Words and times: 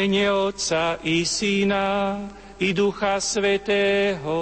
mene 0.00 0.32
Otca 0.32 0.96
i 1.04 1.28
Syna 1.28 2.16
i 2.56 2.72
Ducha 2.72 3.20
Svetého. 3.20 4.40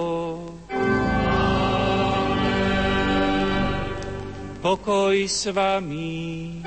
Pokoj 4.63 5.19
s 5.27 5.51
vami. 5.51 6.63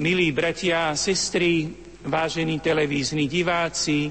Milí 0.00 0.32
bratia 0.32 0.88
a 0.88 0.96
sestry, 0.96 1.68
vážení 2.08 2.64
televízni 2.64 3.28
diváci, 3.28 4.08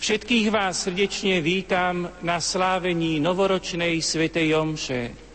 všetkých 0.00 0.48
vás 0.48 0.88
srdečne 0.88 1.44
vítam 1.44 2.08
na 2.24 2.40
slávení 2.40 3.20
novoročnej 3.20 4.00
svetej 4.00 4.56
Omše. 4.56 5.31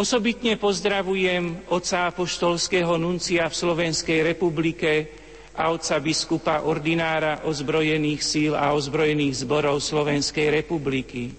Osobitne 0.00 0.56
pozdravujem 0.56 1.68
oca 1.68 2.08
apoštolského 2.08 2.96
nuncia 2.96 3.44
v 3.44 3.52
Slovenskej 3.52 4.32
republike 4.32 5.12
a 5.52 5.68
otca 5.68 6.00
biskupa 6.00 6.64
ordinára 6.64 7.44
ozbrojených 7.44 8.24
síl 8.24 8.52
a 8.56 8.72
ozbrojených 8.72 9.44
zborov 9.44 9.76
Slovenskej 9.84 10.56
republiky. 10.56 11.36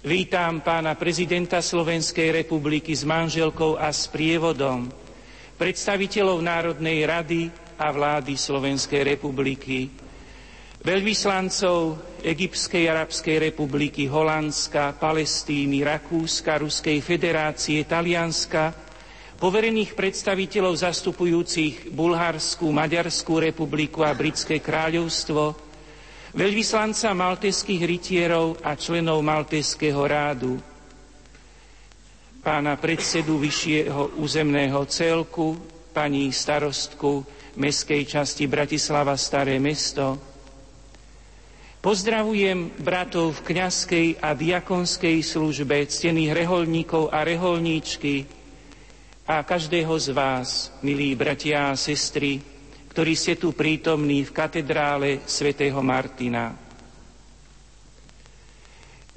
Vítam 0.00 0.64
pána 0.64 0.96
prezidenta 0.96 1.60
Slovenskej 1.60 2.48
republiky 2.48 2.96
s 2.96 3.04
manželkou 3.04 3.76
a 3.76 3.92
s 3.92 4.08
prievodom, 4.08 4.88
predstaviteľov 5.60 6.40
Národnej 6.40 7.04
rady 7.04 7.52
a 7.76 7.92
vlády 7.92 8.40
Slovenskej 8.40 9.04
republiky, 9.04 9.92
veľvyslancov 10.86 11.98
Egyptskej 12.22 12.86
arabskej 12.86 13.50
republiky, 13.50 14.06
Holandska, 14.06 14.94
Palestíny, 14.94 15.82
Rakúska, 15.82 16.62
Ruskej 16.62 17.02
federácie, 17.02 17.82
Talianska, 17.82 18.70
poverených 19.34 19.98
predstaviteľov 19.98 20.78
zastupujúcich 20.78 21.90
Bulharskú, 21.90 22.70
Maďarskú 22.70 23.42
republiku 23.42 24.06
a 24.06 24.14
Britské 24.14 24.62
kráľovstvo, 24.62 25.58
veľvyslanca 26.38 27.10
malteských 27.18 27.82
rytierov 27.82 28.62
a 28.62 28.78
členov 28.78 29.26
Malteského 29.26 30.06
rádu, 30.06 30.54
pána 32.46 32.78
predsedu 32.78 33.42
vyššieho 33.42 34.22
územného 34.22 34.86
celku, 34.86 35.58
pani 35.90 36.30
starostku 36.30 37.26
meskej 37.58 38.06
časti 38.06 38.46
Bratislava 38.46 39.18
Staré 39.18 39.58
mesto. 39.58 40.35
Pozdravujem 41.86 42.82
bratov 42.82 43.38
v 43.38 43.54
kňazskej 43.54 44.18
a 44.18 44.34
diakonskej 44.34 45.22
službe, 45.22 45.86
ctených 45.86 46.34
reholníkov 46.34 47.14
a 47.14 47.22
reholníčky 47.22 48.26
a 49.22 49.46
každého 49.46 49.94
z 49.94 50.10
vás, 50.10 50.74
milí 50.82 51.14
bratia 51.14 51.70
a 51.70 51.78
sestry, 51.78 52.42
ktorí 52.90 53.14
ste 53.14 53.38
tu 53.38 53.54
prítomní 53.54 54.26
v 54.26 54.34
katedrále 54.34 55.22
svätého 55.30 55.78
Martina. 55.78 56.58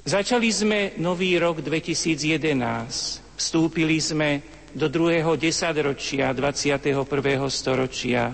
Začali 0.06 0.54
sme 0.54 0.94
nový 1.02 1.42
rok 1.42 1.66
2011. 1.66 2.54
Vstúpili 3.34 3.98
sme 3.98 4.46
do 4.70 4.86
druhého 4.86 5.34
desaťročia 5.34 6.30
21. 6.38 7.02
storočia. 7.50 8.30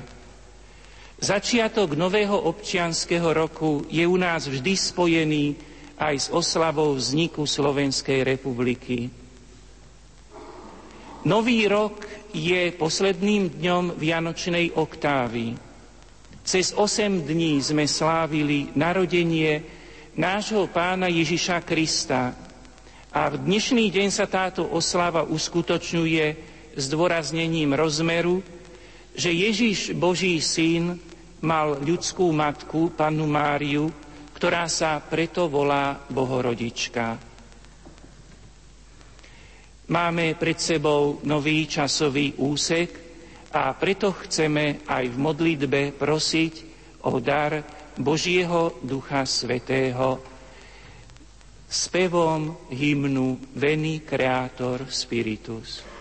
Začiatok 1.17 1.97
nového 1.97 2.37
občianského 2.37 3.33
roku 3.33 3.89
je 3.89 4.05
u 4.05 4.21
nás 4.21 4.45
vždy 4.45 4.77
spojený 4.77 5.57
aj 5.97 6.15
s 6.15 6.29
oslavou 6.29 6.93
vzniku 6.93 7.49
Slovenskej 7.49 8.21
republiky. 8.21 9.09
Nový 11.25 11.65
rok 11.73 12.05
je 12.37 12.69
posledným 12.77 13.49
dňom 13.49 13.97
Vianočnej 13.97 14.77
oktávy. 14.77 15.57
Cez 16.45 16.77
8 16.77 17.25
dní 17.25 17.65
sme 17.65 17.89
slávili 17.89 18.71
narodenie 18.77 19.65
nášho 20.21 20.69
pána 20.69 21.09
Ježiša 21.09 21.65
Krista. 21.65 22.37
A 23.17 23.33
v 23.33 23.41
dnešný 23.41 23.89
deň 23.89 24.09
sa 24.13 24.29
táto 24.29 24.69
oslava 24.69 25.25
uskutočňuje 25.25 26.27
s 26.77 26.85
dôraznením 26.93 27.73
rozmeru, 27.73 28.45
že 29.17 29.33
Ježiš 29.33 29.97
Boží 29.97 30.37
syn 30.45 31.01
mal 31.47 31.79
ľudskú 31.79 32.35
matku, 32.35 32.91
pannu 32.99 33.31
Máriu, 33.31 33.87
ktorá 34.35 34.67
sa 34.67 34.99
preto 34.99 35.47
volá 35.47 35.95
Bohorodička. 36.11 37.15
Máme 39.87 40.35
pred 40.35 40.59
sebou 40.59 41.23
nový 41.23 41.71
časový 41.71 42.35
úsek 42.43 42.91
a 43.55 43.71
preto 43.79 44.11
chceme 44.27 44.83
aj 44.83 45.05
v 45.07 45.17
modlitbe 45.17 45.81
prosiť 45.95 46.55
o 47.07 47.23
dar 47.23 47.63
Božieho 47.95 48.83
Ducha 48.83 49.23
Svetého 49.23 50.19
spevom 51.71 52.67
hymnu 52.75 53.39
Veni 53.55 54.03
Creator 54.03 54.91
Spiritus. 54.91 55.96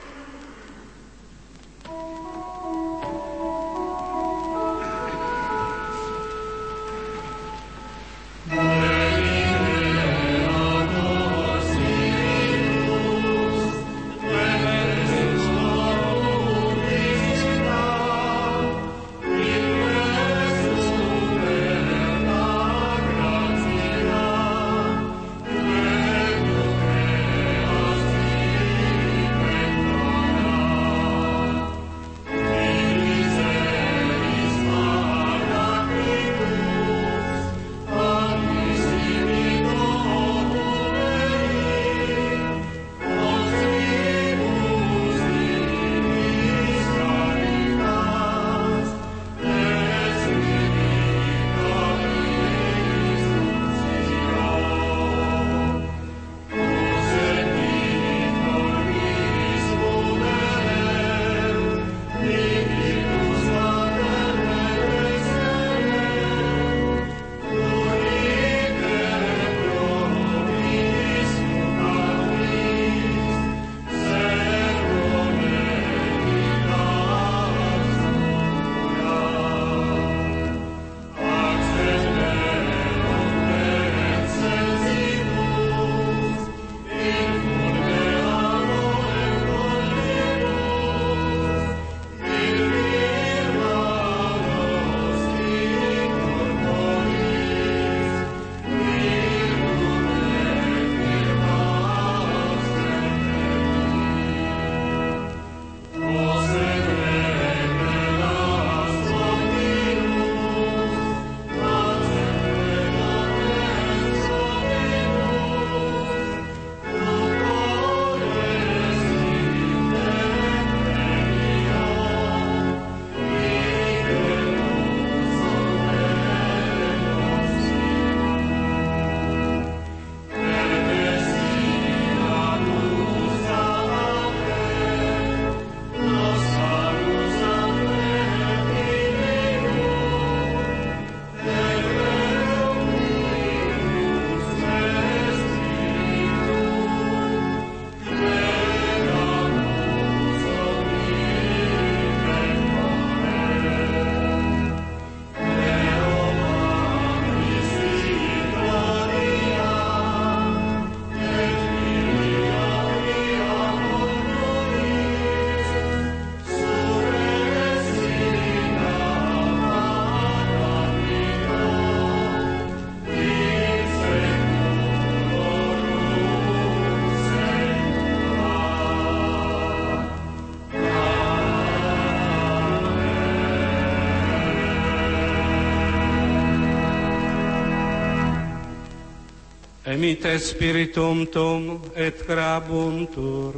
Emite 189.96 190.38
spiritum 190.40 191.26
tum 191.32 191.80
et 191.96 192.20
crabuntur. 192.28 193.56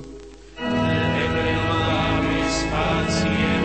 Et 0.61 1.31
renovabis 1.33 2.57
patiem 2.69 3.57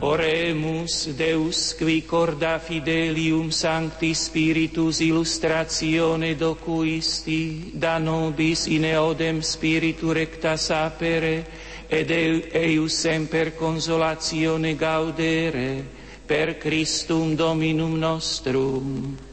Oremus 0.00 1.12
Deus 1.12 1.74
qui 1.76 2.00
corda 2.08 2.58
fidelium 2.58 3.50
sancti 3.52 4.14
spiritus 4.14 5.00
illustratione 5.00 6.34
docuisti 6.34 7.70
da 7.74 7.98
nobis 7.98 8.64
in 8.72 8.84
eodem 8.84 9.42
spiritu 9.44 10.12
recta 10.12 10.56
sapere 10.56 11.44
ed 11.86 12.10
eius 12.10 12.96
semper 12.96 13.54
consolatione 13.54 14.74
gaudere 14.76 15.84
per 16.24 16.56
Christum 16.56 17.36
Dominum 17.36 17.98
nostrum. 17.98 19.28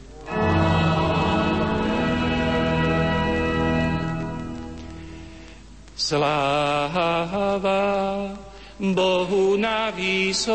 Slava 6.08 7.28
Bohu 8.80 9.60
na 9.60 9.92
výsostiach. 9.92 10.48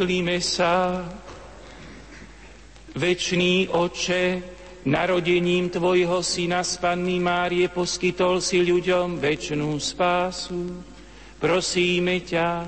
Modlíme 0.00 0.40
sa, 0.40 1.04
Večný 2.96 3.68
Oče, 3.68 4.40
narodením 4.88 5.68
Tvojho 5.68 6.24
Syna 6.24 6.64
z 6.64 6.80
Panny 6.80 7.20
Márie 7.20 7.68
poskytol 7.68 8.40
si 8.40 8.64
ľuďom 8.64 9.20
večnú 9.20 9.76
spásu. 9.76 10.80
Prosíme 11.36 12.24
ťa, 12.24 12.64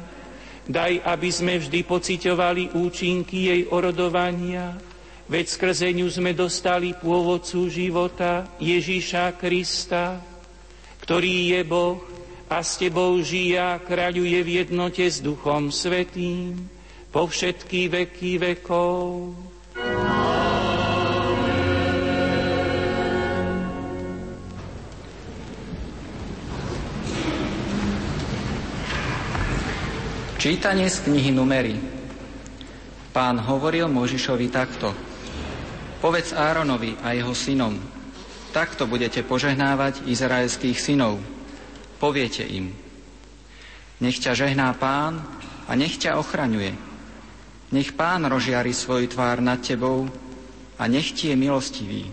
daj, 0.69 1.01
aby 1.09 1.29
sme 1.33 1.57
vždy 1.57 1.81
pociťovali 1.89 2.77
účinky 2.77 3.49
jej 3.49 3.63
orodovania, 3.73 4.77
veď 5.25 5.57
skrze 5.57 5.89
ňu 5.89 6.13
sme 6.13 6.37
dostali 6.37 6.93
pôvodcu 6.93 7.65
života 7.73 8.45
Ježíša 8.61 9.41
Krista, 9.41 10.21
ktorý 11.01 11.57
je 11.57 11.61
Boh 11.65 11.97
a 12.53 12.61
s 12.61 12.77
Tebou 12.77 13.17
žije 13.25 13.57
a 13.57 13.81
kráľuje 13.81 14.37
v 14.45 14.49
jednote 14.69 15.09
s 15.09 15.25
Duchom 15.25 15.73
Svetým, 15.73 16.82
po 17.13 17.29
všetky 17.29 17.93
veky 17.93 18.41
vekov. 18.41 19.37
Čítanie 30.41 30.91
z 30.91 31.07
knihy 31.07 31.31
Numery. 31.31 31.77
Pán 33.13 33.39
hovoril 33.39 33.87
Možišovi 33.93 34.49
takto. 34.51 34.91
Povedz 36.03 36.35
Áronovi 36.35 36.99
a 36.99 37.15
jeho 37.15 37.31
synom, 37.31 37.79
takto 38.51 38.91
budete 38.91 39.23
požehnávať 39.23 40.03
izraelských 40.09 40.81
synov. 40.81 41.23
Poviete 42.03 42.43
im, 42.43 42.75
nech 44.03 44.19
ťa 44.19 44.35
žehná 44.35 44.75
pán 44.75 45.23
a 45.71 45.79
nech 45.79 45.95
ťa 45.95 46.19
ochraňuje. 46.19 46.92
Nech 47.73 47.97
pán 47.97 48.29
rozžiari 48.29 48.77
svoj 48.77 49.09
tvár 49.09 49.41
nad 49.41 49.57
tebou 49.65 50.05
a 50.77 50.85
nech 50.85 51.17
ti 51.17 51.33
je 51.33 51.37
milostivý. 51.37 52.05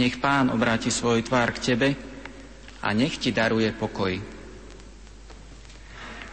Nech 0.00 0.16
pán 0.16 0.48
obráti 0.48 0.88
svoj 0.88 1.20
tvár 1.20 1.52
k 1.52 1.62
tebe 1.72 1.88
a 2.80 2.88
nech 2.96 3.20
ti 3.20 3.36
daruje 3.36 3.68
pokoj. 3.76 4.16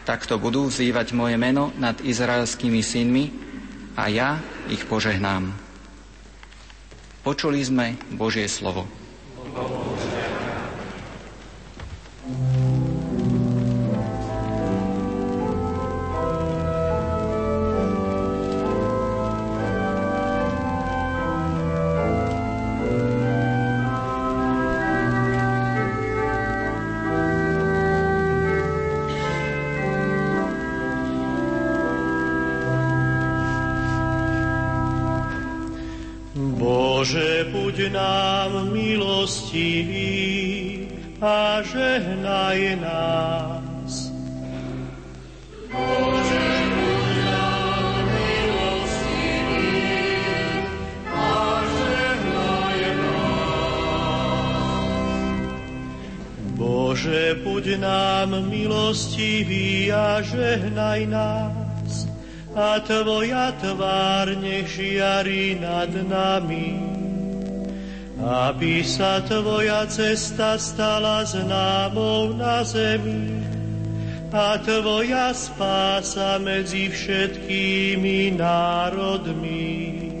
Takto 0.02 0.40
budú 0.40 0.66
vzývať 0.66 1.14
moje 1.14 1.36
meno 1.38 1.70
nad 1.78 2.00
izraelskými 2.00 2.82
synmi 2.82 3.24
a 3.94 4.08
ja 4.08 4.40
ich 4.66 4.82
požehnám. 4.88 5.52
Počuli 7.22 7.62
sme 7.62 7.94
Božie 8.18 8.50
slovo. 8.50 8.88
buď 9.52 10.11
Aby 68.52 68.84
sa 68.84 69.24
Tvoja 69.24 69.88
cesta 69.88 70.60
stala 70.60 71.24
známou 71.24 72.36
na 72.36 72.60
zemi 72.60 73.40
a 74.28 74.60
Tvoja 74.60 75.32
spása 75.32 76.36
medzi 76.36 76.92
všetkými 76.92 78.36
národmi. 78.36 80.12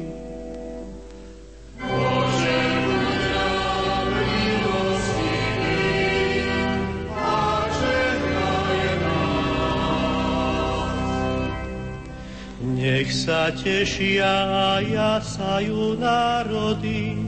Nech 12.80 13.12
sa 13.14 13.52
tešia 13.54 14.34
a 14.48 14.82
jasajú 14.82 16.00
národy, 16.00 17.21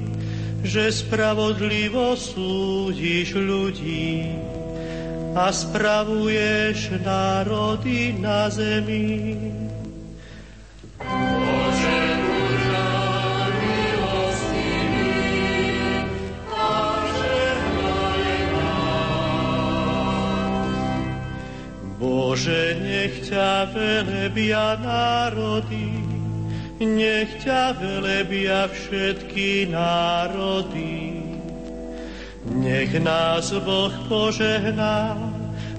že 0.64 0.88
spravodlivo 0.88 2.16
súdiš 2.16 3.36
ľudí 3.36 4.32
a 5.36 5.52
spravuješ 5.52 7.04
národy 7.04 8.16
na 8.16 8.48
zemi. 8.48 9.36
Bože, 22.00 22.80
nech 22.80 23.24
ťa 23.28 23.68
velebia 23.68 24.80
národy, 24.80 26.03
nech 26.84 27.40
ťa 27.40 27.72
velebia 27.80 28.68
všetky 28.68 29.72
národy. 29.72 31.24
Nech 32.44 32.92
nás 33.00 33.48
Boh 33.64 33.92
požehná 34.08 35.16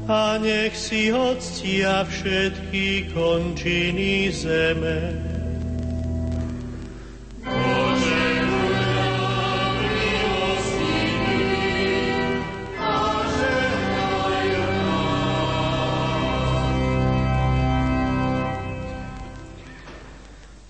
a 0.09 0.37
nech 0.41 0.73
si 0.73 1.13
odstia 1.13 2.05
všetky 2.05 3.13
končiny 3.13 4.33
zeme. 4.33 5.34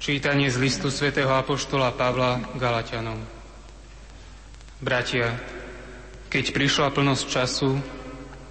Čítanie 0.05 0.53
z 0.53 0.61
listu 0.61 0.93
svätého 0.93 1.33
Apoštola 1.33 1.89
Pavla 1.89 2.37
Galatianom. 2.61 3.17
Bratia, 4.77 5.33
keď 6.29 6.53
prišla 6.53 6.93
plnosť 6.93 7.25
času, 7.25 7.73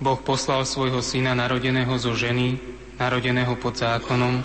Boh 0.03 0.19
poslal 0.19 0.67
svojho 0.67 0.99
syna 0.99 1.31
narodeného 1.39 1.95
zo 1.95 2.11
ženy, 2.19 2.59
narodeného 2.99 3.55
pod 3.55 3.79
zákonom, 3.79 4.43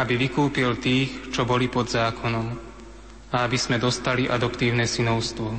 aby 0.00 0.16
vykúpil 0.16 0.80
tých, 0.80 1.28
čo 1.28 1.44
boli 1.44 1.68
pod 1.68 1.92
zákonom, 1.92 2.56
a 3.28 3.44
aby 3.44 3.60
sme 3.60 3.76
dostali 3.76 4.24
adoptívne 4.24 4.88
synovstvo. 4.88 5.52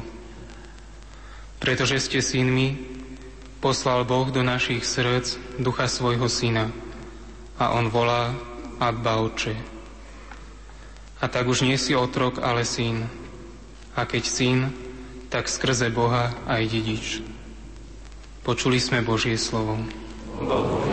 Pretože 1.62 2.02
ste 2.02 2.26
synmi, 2.26 2.74
poslal 3.62 4.02
Boh 4.02 4.34
do 4.34 4.42
našich 4.42 4.82
srdc 4.82 5.62
ducha 5.62 5.86
svojho 5.86 6.26
syna 6.26 6.74
a 7.62 7.78
on 7.78 7.86
volá 7.94 8.34
Abba 8.82 9.22
Oče. 9.22 9.75
A 11.20 11.26
tak 11.32 11.48
už 11.48 11.64
nie 11.64 11.80
si 11.80 11.96
otrok, 11.96 12.44
ale 12.44 12.68
syn. 12.68 13.08
A 13.96 14.04
keď 14.04 14.24
syn, 14.28 14.60
tak 15.32 15.48
skrze 15.48 15.88
Boha 15.92 16.36
aj 16.48 16.64
dedič. 16.68 17.24
Počuli 18.44 18.78
sme 18.78 19.02
Božie 19.02 19.40
slovo. 19.40 19.80
Bohu 20.38 20.86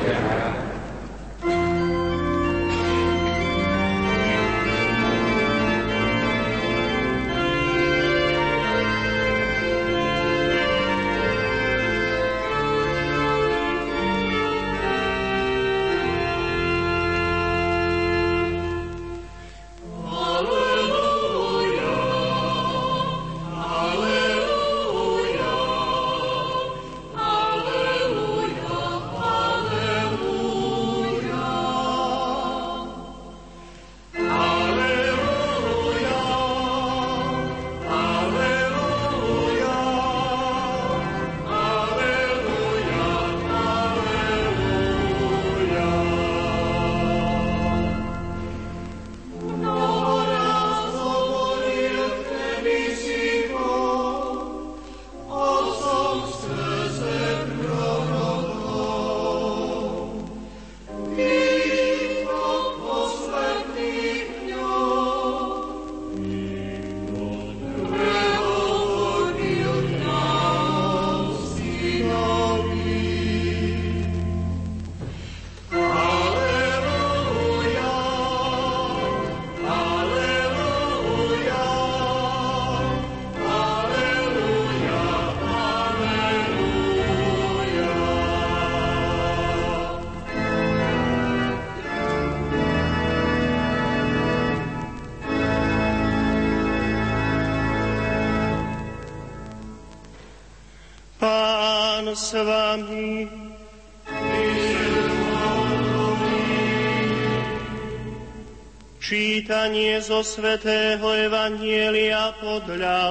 Svetého 110.22 111.02
Evanielia 111.02 112.30
podľa 112.38 113.01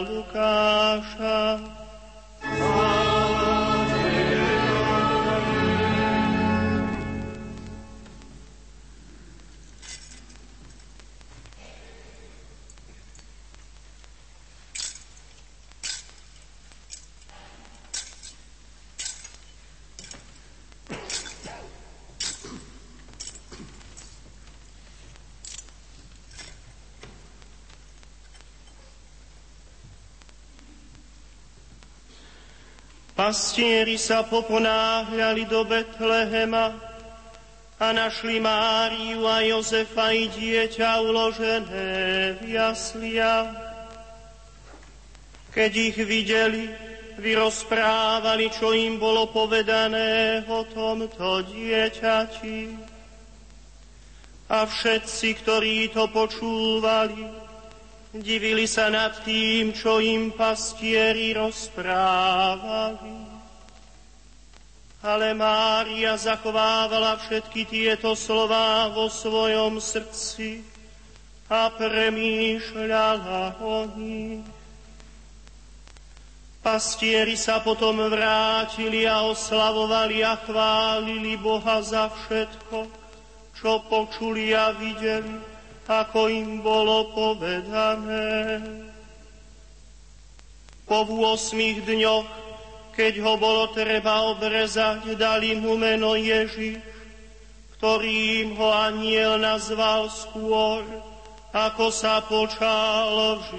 Pastieri 33.22 34.02
sa 34.02 34.26
poponáhľali 34.26 35.46
do 35.46 35.62
Betlehema 35.62 36.74
a 37.78 37.94
našli 37.94 38.42
Máriu 38.42 39.30
a 39.30 39.46
Jozefa 39.46 40.10
i 40.10 40.26
dieťa 40.26 41.06
uložené 41.06 42.42
v 42.42 42.58
jasliach. 42.58 43.54
Keď 45.54 45.72
ich 45.94 45.98
videli, 46.02 46.66
vyrozprávali, 47.22 48.50
čo 48.58 48.74
im 48.74 48.98
bolo 48.98 49.30
povedané 49.30 50.42
o 50.50 50.66
tomto 50.66 51.46
dieťati. 51.46 52.74
A 54.50 54.66
všetci, 54.66 55.30
ktorí 55.46 55.94
to 55.94 56.10
počúvali, 56.10 57.41
divili 58.12 58.68
sa 58.68 58.92
nad 58.92 59.24
tým, 59.24 59.72
čo 59.72 60.04
im 60.04 60.36
pastieri 60.36 61.32
rozprávali. 61.32 63.18
Ale 65.02 65.34
Mária 65.34 66.14
zachovávala 66.14 67.18
všetky 67.18 67.66
tieto 67.66 68.14
slová 68.14 68.86
vo 68.94 69.10
svojom 69.10 69.82
srdci 69.82 70.62
a 71.50 71.74
premýšľala 71.74 73.58
o 73.60 73.90
nich. 73.98 74.46
Pastieri 76.62 77.34
sa 77.34 77.58
potom 77.66 77.98
vrátili 78.06 79.10
a 79.10 79.26
oslavovali 79.26 80.22
a 80.22 80.38
chválili 80.38 81.34
Boha 81.34 81.82
za 81.82 82.06
všetko, 82.06 82.86
čo 83.58 83.82
počuli 83.90 84.54
a 84.54 84.70
videli, 84.70 85.51
ako 85.92 86.32
im 86.32 86.64
bolo 86.64 87.12
povedané. 87.12 88.64
Po 90.88 91.04
8 91.04 91.84
dňoch 91.84 92.42
keď 92.92 93.24
ho 93.24 93.34
bolo 93.40 93.72
treba 93.72 94.36
obrezať, 94.36 95.16
dali 95.16 95.56
mu 95.56 95.80
meno 95.80 96.14
Ježiš, 96.16 96.78
ktorým 97.80 98.54
ho 98.60 98.70
aniel 98.70 99.40
nazval 99.40 100.12
skôr, 100.12 100.84
ako 101.56 101.88
sa 101.90 102.22
počal 102.28 103.42
v 103.42 103.50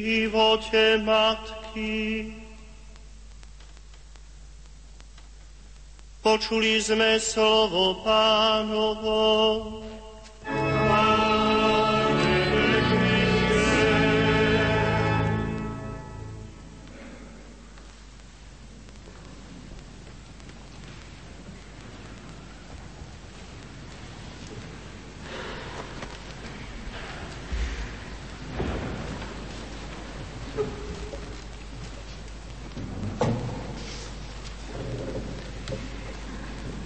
živote 0.00 1.02
matky. 1.02 2.30
Počuli 6.24 6.80
sme 6.80 7.20
slovo 7.20 8.00
pánovo. 8.00 9.20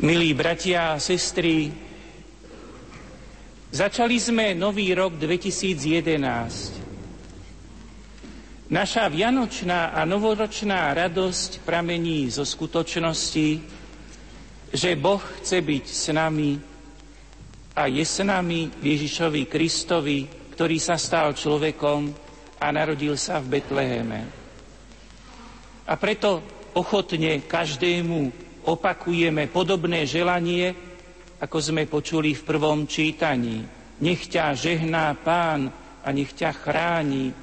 Milí 0.08 0.32
bratia 0.32 0.94
a 0.94 1.00
sestry, 1.00 1.68
začali 3.68 4.16
sme 4.16 4.56
nový 4.56 4.96
rok 4.96 5.20
2011. 5.20 6.78
Naša 8.68 9.08
vianočná 9.08 9.96
a 9.96 10.04
novoročná 10.04 10.92
radosť 10.92 11.64
pramení 11.64 12.28
zo 12.28 12.44
skutočnosti, 12.44 13.64
že 14.68 14.90
Boh 15.00 15.24
chce 15.40 15.64
byť 15.64 15.84
s 15.88 16.12
nami 16.12 16.60
a 17.72 17.88
je 17.88 18.04
s 18.04 18.20
nami 18.20 18.68
Ježišovi 18.84 19.48
Kristovi, 19.48 20.28
ktorý 20.52 20.76
sa 20.76 21.00
stal 21.00 21.32
človekom 21.32 22.12
a 22.60 22.68
narodil 22.68 23.16
sa 23.16 23.40
v 23.40 23.56
Betleheme. 23.56 24.20
A 25.88 25.96
preto 25.96 26.44
ochotne 26.76 27.40
každému 27.48 28.28
opakujeme 28.68 29.48
podobné 29.48 30.04
želanie, 30.04 30.76
ako 31.38 31.58
sme 31.62 31.86
počuli 31.86 32.34
v 32.34 32.42
prvom 32.42 32.86
čítaní. 32.90 33.62
Nech 34.02 34.26
ťa 34.26 34.54
žehná 34.54 35.14
pán 35.18 35.70
a 36.02 36.08
nech 36.10 36.34
ťa 36.34 36.50
chráni, 36.54 37.34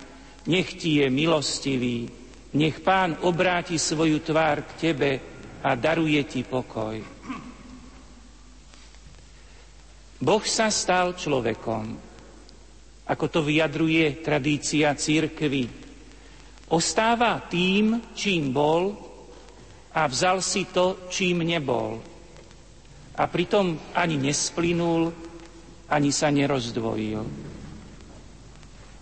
nech 0.47 0.75
ti 0.75 1.03
je 1.03 1.07
milostivý, 1.11 2.07
nech 2.55 2.79
pán 2.79 3.19
obráti 3.23 3.75
svoju 3.75 4.23
tvár 4.23 4.63
k 4.63 4.71
tebe 4.91 5.11
a 5.63 5.75
daruje 5.75 6.21
ti 6.23 6.43
pokoj. 6.43 6.95
Boh 10.15 10.43
sa 10.47 10.71
stal 10.71 11.11
človekom, 11.19 11.85
ako 13.05 13.25
to 13.27 13.39
vyjadruje 13.43 14.23
tradícia 14.23 14.95
církvy. 14.95 15.67
Ostáva 16.71 17.37
tým, 17.45 18.15
čím 18.15 18.49
bol 18.49 18.95
a 19.91 20.07
vzal 20.07 20.41
si 20.41 20.65
to, 20.71 21.05
čím 21.11 21.45
nebol. 21.45 22.14
A 23.15 23.23
pritom 23.31 23.79
ani 23.95 24.19
nesplynul, 24.19 25.13
ani 25.87 26.11
sa 26.11 26.27
nerozdvojil. 26.27 27.23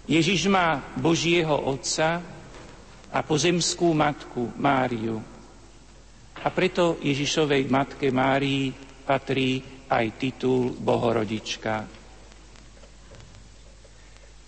Ježiš 0.03 0.51
má 0.51 0.83
Božieho 0.99 1.55
Otca 1.55 2.19
a 3.13 3.19
pozemskú 3.23 3.95
matku 3.95 4.51
Máriu. 4.59 5.23
A 6.43 6.47
preto 6.51 6.99
Ježišovej 6.99 7.71
matke 7.71 8.11
Márii 8.11 8.73
patrí 9.07 9.63
aj 9.87 10.05
titul 10.19 10.75
Bohorodička. 10.75 12.03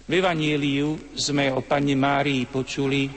V 0.05 0.11
Evangeliu 0.11 1.17
sme 1.17 1.49
o 1.49 1.65
Pane 1.65 1.97
Márii 1.97 2.45
počuli, 2.45 3.09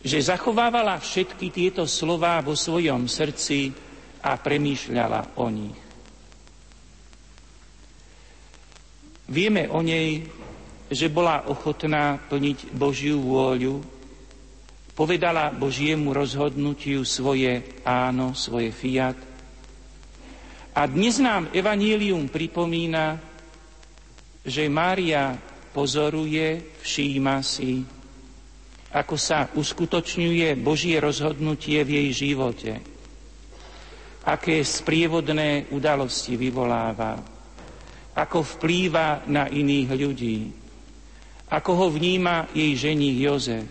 že 0.00 0.18
zachovávala 0.20 0.96
všetky 0.96 1.52
tieto 1.52 1.84
slová 1.84 2.40
vo 2.40 2.56
svojom 2.56 3.04
srdci 3.04 3.83
a 4.24 4.40
premýšľala 4.40 5.36
o 5.36 5.46
nich. 5.52 5.76
Vieme 9.28 9.68
o 9.68 9.84
nej, 9.84 10.24
že 10.88 11.12
bola 11.12 11.48
ochotná 11.48 12.16
plniť 12.28 12.72
Božiu 12.72 13.20
vôľu, 13.20 13.80
povedala 14.92 15.52
Božiemu 15.52 16.12
rozhodnutiu 16.12 17.04
svoje 17.04 17.80
áno, 17.84 18.32
svoje 18.32 18.72
fiat. 18.72 19.16
A 20.74 20.80
dnes 20.88 21.20
nám 21.20 21.52
Evanílium 21.52 22.28
pripomína, 22.28 23.16
že 24.44 24.68
Mária 24.68 25.36
pozoruje, 25.72 26.76
všíma 26.84 27.40
si, 27.40 27.80
ako 28.94 29.16
sa 29.18 29.48
uskutočňuje 29.56 30.54
Božie 30.60 31.00
rozhodnutie 31.00 31.80
v 31.82 31.90
jej 31.98 32.28
živote, 32.28 32.93
aké 34.24 34.64
sprievodné 34.64 35.68
udalosti 35.68 36.40
vyvoláva, 36.40 37.20
ako 38.16 38.38
vplýva 38.56 39.28
na 39.28 39.52
iných 39.52 39.88
ľudí, 39.92 40.38
ako 41.52 41.70
ho 41.76 41.86
vníma 41.92 42.48
jej 42.56 42.72
ženích 42.72 43.18
Jozef, 43.20 43.68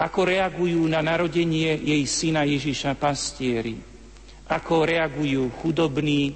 ako 0.00 0.20
reagujú 0.24 0.82
na 0.88 1.04
narodenie 1.04 1.76
jej 1.78 2.02
syna 2.08 2.48
Ježiša 2.48 2.96
pastieri, 2.96 3.76
ako 4.48 4.88
reagujú 4.88 5.52
chudobní 5.60 6.32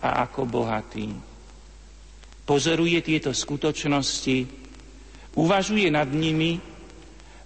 a 0.00 0.24
ako 0.24 0.48
bohatí. 0.48 1.12
Pozoruje 2.44 3.00
tieto 3.04 3.32
skutočnosti, 3.32 4.48
uvažuje 5.36 5.88
nad 5.92 6.08
nimi 6.08 6.60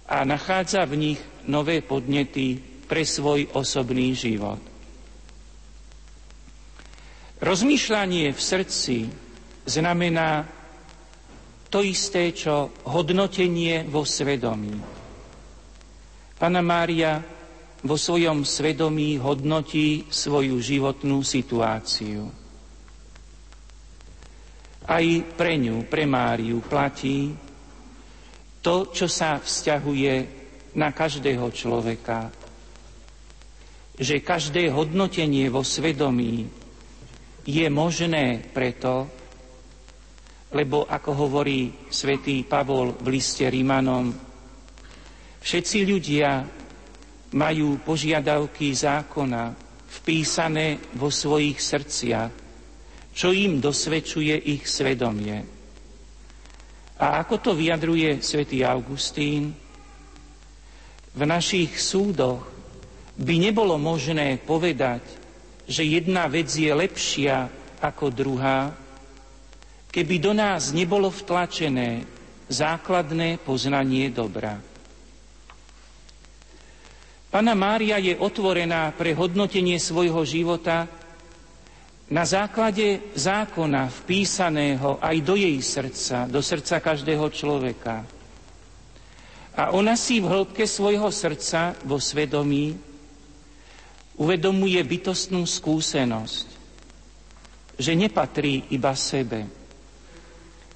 a 0.07 0.23
nachádza 0.23 0.83
v 0.87 0.95
nich 0.95 1.19
nové 1.47 1.83
podnety 1.83 2.59
pre 2.87 3.03
svoj 3.03 3.51
osobný 3.53 4.11
život. 4.15 4.68
Rozmýšľanie 7.39 8.35
v 8.35 8.41
srdci 8.43 9.07
znamená 9.63 10.43
to 11.71 11.79
isté, 11.79 12.35
čo 12.35 12.75
hodnotenie 12.83 13.87
vo 13.87 14.03
svedomí. 14.03 14.75
Pana 16.35 16.59
Mária 16.59 17.23
vo 17.79 17.95
svojom 17.95 18.43
svedomí 18.43 19.15
hodnotí 19.23 20.11
svoju 20.11 20.59
životnú 20.59 21.23
situáciu. 21.23 22.27
Aj 24.83 25.05
pre 25.39 25.55
ňu, 25.55 25.87
pre 25.87 26.03
Máriu, 26.03 26.59
platí, 26.59 27.31
to, 28.59 28.91
čo 28.91 29.07
sa 29.07 29.39
vzťahuje 29.39 30.13
na 30.75 30.91
každého 30.91 31.47
človeka. 31.55 32.35
Že 33.95 34.27
každé 34.27 34.75
hodnotenie 34.75 35.47
vo 35.47 35.63
svedomí 35.63 36.58
je 37.45 37.67
možné 37.69 38.41
preto, 38.51 39.07
lebo 40.49 40.89
ako 40.89 41.11
hovorí 41.13 41.89
svätý 41.93 42.41
Pavol 42.43 42.97
v 42.97 43.07
liste 43.13 43.45
Rimanom, 43.45 44.09
všetci 45.39 45.77
ľudia 45.85 46.41
majú 47.37 47.77
požiadavky 47.85 48.73
zákona 48.73 49.53
vpísané 50.01 50.97
vo 50.97 51.13
svojich 51.13 51.57
srdciach, 51.61 52.31
čo 53.13 53.29
im 53.29 53.61
dosvedčuje 53.61 54.33
ich 54.57 54.65
svedomie. 54.65 55.37
A 56.99 57.21
ako 57.21 57.35
to 57.39 57.51
vyjadruje 57.55 58.19
svätý 58.19 58.65
Augustín, 58.65 59.53
v 61.09 61.21
našich 61.25 61.75
súdoch 61.77 62.45
by 63.19 63.35
nebolo 63.37 63.75
možné 63.75 64.39
povedať, 64.39 65.18
že 65.69 65.85
jedna 65.85 66.25
vec 66.25 66.49
je 66.49 66.73
lepšia 66.73 67.45
ako 67.77 68.09
druhá, 68.09 68.73
keby 69.93 70.15
do 70.17 70.33
nás 70.33 70.73
nebolo 70.73 71.13
vtlačené 71.13 72.09
základné 72.49 73.37
poznanie 73.45 74.09
dobra. 74.09 74.57
Pana 77.29 77.53
Mária 77.53 78.01
je 78.01 78.17
otvorená 78.17 78.89
pre 78.97 79.13
hodnotenie 79.13 79.77
svojho 79.77 80.25
života 80.25 80.89
na 82.09 82.25
základe 82.25 83.13
zákona 83.13 83.85
vpísaného 84.01 84.97
aj 84.97 85.17
do 85.21 85.37
jej 85.37 85.61
srdca, 85.61 86.25
do 86.25 86.41
srdca 86.41 86.81
každého 86.81 87.29
človeka. 87.29 88.01
A 89.53 89.69
ona 89.77 89.93
si 89.93 90.17
v 90.17 90.25
hĺbke 90.25 90.65
svojho 90.65 91.13
srdca 91.13 91.77
vo 91.85 92.01
svedomí 92.01 92.88
uvedomuje 94.19 94.83
bytostnú 94.83 95.47
skúsenosť, 95.47 96.47
že 97.79 97.95
nepatrí 97.95 98.67
iba 98.67 98.91
sebe, 98.91 99.47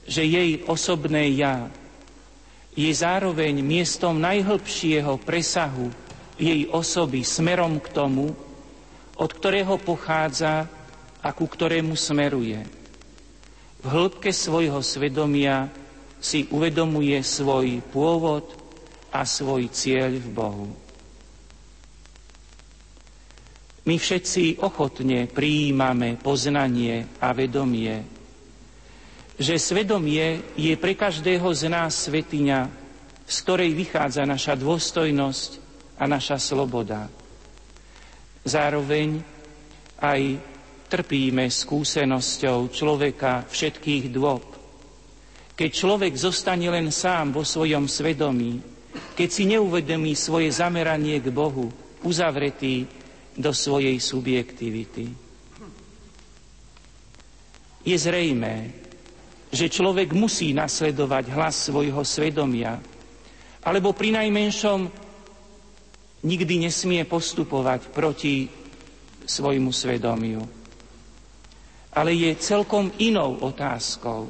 že 0.07 0.23
jej 0.23 0.63
osobné 0.63 1.27
ja 1.35 1.67
je 2.73 2.89
zároveň 2.89 3.59
miestom 3.59 4.15
najhlbšieho 4.17 5.19
presahu 5.21 5.91
jej 6.39 6.65
osoby 6.71 7.21
smerom 7.21 7.77
k 7.77 7.87
tomu, 7.91 8.31
od 9.13 9.29
ktorého 9.29 9.77
pochádza 9.77 10.65
a 11.21 11.29
ku 11.35 11.45
ktorému 11.45 11.93
smeruje. 11.93 12.63
V 13.83 13.85
hĺbke 13.85 14.31
svojho 14.31 14.79
svedomia 14.79 15.67
si 16.23 16.47
uvedomuje 16.49 17.19
svoj 17.19 17.83
pôvod 17.91 18.47
a 19.11 19.27
svoj 19.27 19.67
cieľ 19.69 20.15
v 20.17 20.27
Bohu. 20.31 20.82
My 23.83 23.99
všetci 23.99 24.63
ochotne 24.63 25.27
prijímame 25.27 26.15
poznanie 26.15 27.03
a 27.19 27.35
vedomie, 27.35 27.99
že 29.35 29.59
svedomie 29.59 30.55
je 30.55 30.71
pre 30.79 30.95
každého 30.95 31.43
z 31.51 31.67
nás 31.67 32.07
svetiňa, 32.07 32.71
z 33.27 33.35
ktorej 33.43 33.75
vychádza 33.75 34.23
naša 34.23 34.55
dôstojnosť 34.55 35.51
a 35.99 36.07
naša 36.07 36.39
sloboda. 36.39 37.11
Zároveň 38.47 39.19
aj 39.99 40.21
trpíme 40.87 41.51
skúsenosťou 41.51 42.71
človeka 42.71 43.43
všetkých 43.51 44.13
dôb. 44.15 44.47
Keď 45.59 45.69
človek 45.75 46.13
zostane 46.15 46.71
len 46.71 46.87
sám 46.87 47.35
vo 47.35 47.43
svojom 47.43 47.91
svedomí, 47.91 48.63
keď 49.17 49.29
si 49.29 49.43
neuvedomí 49.43 50.15
svoje 50.15 50.55
zameranie 50.55 51.19
k 51.19 51.27
Bohu, 51.33 51.67
uzavretý 52.05 53.02
do 53.37 53.51
svojej 53.53 53.97
subjektivity. 53.99 55.09
Je 57.83 57.97
zrejmé, 57.99 58.71
že 59.53 59.69
človek 59.69 60.15
musí 60.15 60.55
nasledovať 60.55 61.29
hlas 61.35 61.67
svojho 61.69 62.01
svedomia, 62.07 62.79
alebo 63.63 63.91
pri 63.91 64.15
najmenšom 64.15 64.87
nikdy 66.23 66.69
nesmie 66.69 67.03
postupovať 67.03 67.91
proti 67.91 68.47
svojmu 69.27 69.71
svedomiu 69.71 70.63
ale 71.93 72.17
je 72.17 72.33
celkom 72.41 72.89
inou 72.97 73.37
otázkou, 73.45 74.29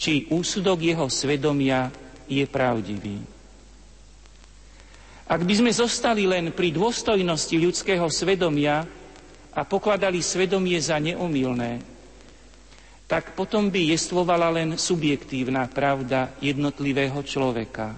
či 0.00 0.24
úsudok 0.32 0.80
jeho 0.80 1.06
svedomia 1.12 1.92
je 2.24 2.44
pravdivý. 2.48 3.20
Ak 5.28 5.44
by 5.44 5.54
sme 5.60 5.68
zostali 5.68 6.24
len 6.24 6.56
pri 6.56 6.72
dôstojnosti 6.72 7.52
ľudského 7.52 8.08
svedomia 8.08 8.88
a 9.52 9.60
pokladali 9.68 10.24
svedomie 10.24 10.80
za 10.80 10.96
neomilné, 10.96 11.84
tak 13.04 13.36
potom 13.36 13.68
by 13.68 13.92
jestvovala 13.92 14.48
len 14.52 14.80
subjektívna 14.80 15.68
pravda 15.68 16.32
jednotlivého 16.40 17.20
človeka. 17.20 17.92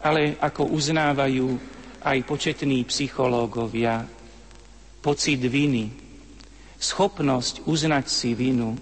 Ale 0.00 0.40
ako 0.40 0.72
uznávajú 0.72 1.60
aj 2.00 2.18
početní 2.24 2.80
psychológovia, 2.88 4.08
pocit 5.04 5.40
viny, 5.44 5.92
schopnosť 6.80 7.68
uznať 7.68 8.04
si 8.08 8.32
vinu, 8.32 8.76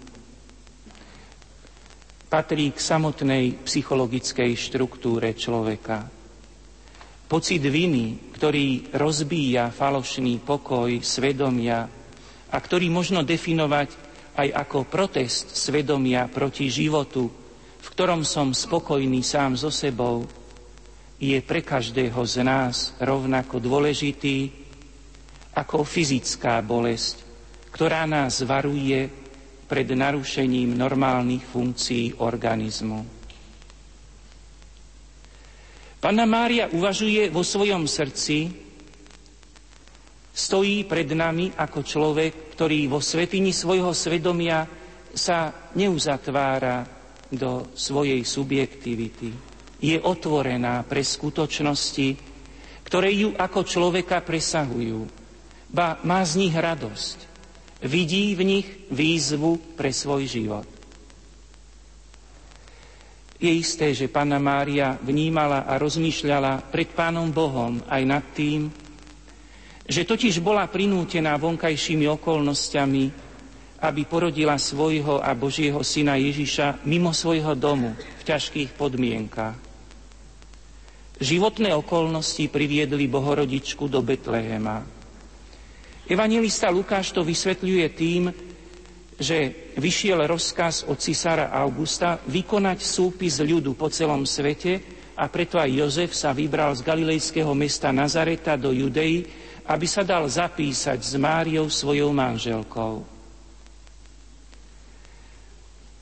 patrí 2.28 2.76
k 2.76 2.78
samotnej 2.78 3.64
psychologickej 3.64 4.52
štruktúre 4.52 5.32
človeka. 5.32 6.04
Pocit 7.28 7.60
viny, 7.64 8.32
ktorý 8.36 8.92
rozbíja 8.92 9.72
falošný 9.72 10.40
pokoj 10.44 10.92
svedomia 11.00 11.88
a 12.48 12.56
ktorý 12.56 12.88
možno 12.92 13.24
definovať 13.24 13.92
aj 14.36 14.48
ako 14.54 14.78
protest 14.88 15.56
svedomia 15.56 16.28
proti 16.28 16.68
životu, 16.68 17.28
v 17.80 17.86
ktorom 17.96 18.24
som 18.24 18.52
spokojný 18.52 19.24
sám 19.24 19.56
so 19.56 19.72
sebou, 19.72 20.24
je 21.18 21.34
pre 21.42 21.64
každého 21.64 22.20
z 22.22 22.46
nás 22.46 22.94
rovnako 23.02 23.58
dôležitý 23.58 24.54
ako 25.58 25.82
fyzická 25.82 26.62
bolesť, 26.62 27.24
ktorá 27.74 28.06
nás 28.06 28.38
varuje 28.46 29.27
pred 29.68 29.84
narušením 29.92 30.72
normálnych 30.72 31.44
funkcií 31.44 32.16
organizmu. 32.24 33.04
Panna 35.98 36.24
Mária 36.24 36.72
uvažuje 36.72 37.28
vo 37.28 37.44
svojom 37.44 37.84
srdci, 37.84 38.48
stojí 40.32 40.88
pred 40.88 41.10
nami 41.12 41.52
ako 41.52 41.84
človek, 41.84 42.56
ktorý 42.56 42.88
vo 42.88 43.02
svetini 43.02 43.52
svojho 43.52 43.92
svedomia 43.92 44.64
sa 45.12 45.70
neuzatvára 45.76 46.86
do 47.28 47.70
svojej 47.76 48.24
subjektivity. 48.24 49.30
Je 49.78 49.98
otvorená 50.00 50.82
pre 50.86 51.02
skutočnosti, 51.04 52.08
ktoré 52.86 53.12
ju 53.12 53.36
ako 53.36 53.60
človeka 53.66 54.22
presahujú 54.24 55.18
ba 55.68 56.00
má 56.02 56.24
z 56.24 56.40
nich 56.40 56.56
radosť. 56.56 57.37
Vidí 57.78 58.34
v 58.34 58.42
nich 58.42 58.68
výzvu 58.90 59.78
pre 59.78 59.94
svoj 59.94 60.26
život. 60.26 60.66
Je 63.38 63.54
isté, 63.54 63.94
že 63.94 64.10
Panna 64.10 64.42
Mária 64.42 64.98
vnímala 64.98 65.62
a 65.62 65.78
rozmýšľala 65.78 66.74
pred 66.74 66.90
Pánom 66.90 67.30
Bohom 67.30 67.78
aj 67.86 68.02
nad 68.02 68.24
tým, 68.34 68.66
že 69.86 70.02
totiž 70.02 70.42
bola 70.42 70.66
prinútená 70.66 71.38
vonkajšími 71.38 72.10
okolnostiami, 72.18 73.04
aby 73.78 74.02
porodila 74.10 74.58
svojho 74.58 75.22
a 75.22 75.30
Božieho 75.38 75.78
syna 75.86 76.18
Ježiša 76.18 76.82
mimo 76.82 77.14
svojho 77.14 77.54
domu 77.54 77.94
v 77.94 78.22
ťažkých 78.26 78.74
podmienkach. 78.74 79.54
Životné 81.22 81.78
okolnosti 81.78 82.42
priviedli 82.50 83.06
Bohorodičku 83.06 83.86
do 83.86 84.02
Betlehema. 84.02 84.97
Evangelista 86.08 86.72
Lukáš 86.72 87.12
to 87.12 87.20
vysvetľuje 87.20 87.86
tým, 87.92 88.32
že 89.18 89.68
vyšiel 89.76 90.24
rozkaz 90.24 90.88
od 90.88 90.96
cisára 90.96 91.52
Augusta 91.52 92.16
vykonať 92.24 92.80
súpis 92.80 93.36
ľudu 93.44 93.76
po 93.76 93.92
celom 93.92 94.24
svete 94.24 94.80
a 95.18 95.28
preto 95.28 95.60
aj 95.60 95.68
Jozef 95.68 96.16
sa 96.16 96.32
vybral 96.32 96.72
z 96.78 96.86
galilejského 96.86 97.52
mesta 97.52 97.92
Nazareta 97.92 98.56
do 98.56 98.72
Judei, 98.72 99.26
aby 99.68 99.84
sa 99.84 100.00
dal 100.00 100.24
zapísať 100.24 100.96
s 100.96 101.12
Máriou 101.20 101.68
svojou 101.68 102.08
manželkou. 102.14 103.04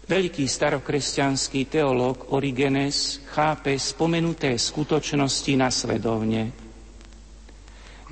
Veľký 0.07 0.47
starokresťanský 0.47 1.67
teológ 1.67 2.31
Origenes 2.31 3.27
chápe 3.27 3.75
spomenuté 3.75 4.55
skutočnosti 4.55 5.51
nasledovne. 5.59 6.66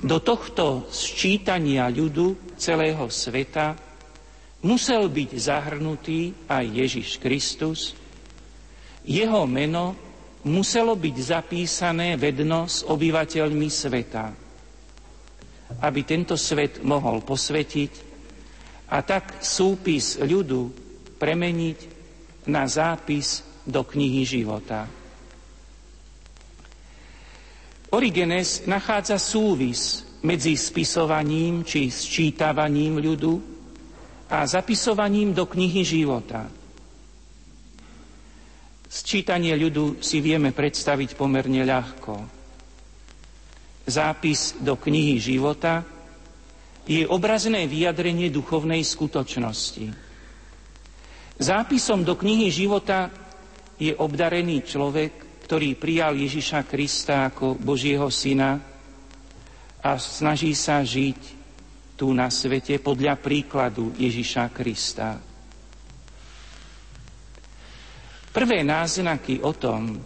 Do 0.05 0.21
tohto 0.21 0.85
sčítania 0.93 1.89
ľudu 1.89 2.53
celého 2.61 3.09
sveta 3.09 3.73
musel 4.61 5.09
byť 5.09 5.29
zahrnutý 5.33 6.45
aj 6.45 6.65
Ježiš 6.69 7.17
Kristus. 7.17 7.97
Jeho 9.01 9.49
meno 9.49 9.97
muselo 10.45 10.93
byť 10.93 11.15
zapísané 11.17 12.21
vedno 12.21 12.69
s 12.69 12.85
obyvateľmi 12.85 13.65
sveta, 13.65 14.29
aby 15.81 16.01
tento 16.05 16.37
svet 16.37 16.85
mohol 16.85 17.25
posvetiť 17.25 17.93
a 18.93 19.01
tak 19.01 19.41
súpis 19.41 20.21
ľudu 20.21 20.69
premeniť 21.17 21.79
na 22.45 22.69
zápis 22.69 23.41
do 23.65 23.81
knihy 23.81 24.21
života. 24.21 24.85
Origenes 27.95 28.67
nachádza 28.67 29.15
súvis 29.15 30.03
medzi 30.19 30.59
spisovaním 30.59 31.63
či 31.63 31.87
sčítavaním 31.87 32.99
ľudu 32.99 33.39
a 34.27 34.43
zapisovaním 34.43 35.31
do 35.31 35.47
knihy 35.47 35.79
života. 35.87 36.43
Sčítanie 38.91 39.55
ľudu 39.55 40.03
si 40.03 40.19
vieme 40.19 40.51
predstaviť 40.51 41.15
pomerne 41.15 41.63
ľahko. 41.63 42.13
Zápis 43.87 44.59
do 44.59 44.75
knihy 44.75 45.15
života 45.15 45.87
je 46.83 47.07
obrazné 47.07 47.63
vyjadrenie 47.63 48.27
duchovnej 48.27 48.83
skutočnosti. 48.83 49.87
Zápisom 51.39 52.03
do 52.03 52.19
knihy 52.19 52.51
života 52.51 53.07
je 53.79 53.95
obdarený 53.95 54.67
človek, 54.67 55.24
ktorý 55.45 55.77
prijal 55.77 56.17
Ježiša 56.17 56.65
Krista 56.65 57.29
ako 57.29 57.53
Božieho 57.53 58.09
syna 58.09 58.57
a 59.77 59.93
snaží 60.01 60.57
sa 60.57 60.81
žiť 60.81 61.21
tu 61.93 62.09
na 62.17 62.33
svete 62.33 62.81
podľa 62.81 63.13
príkladu 63.21 63.93
Ježiša 63.93 64.49
Krista. 64.49 65.21
Prvé 68.33 68.65
náznaky 68.65 69.45
o 69.45 69.53
tom, 69.53 70.01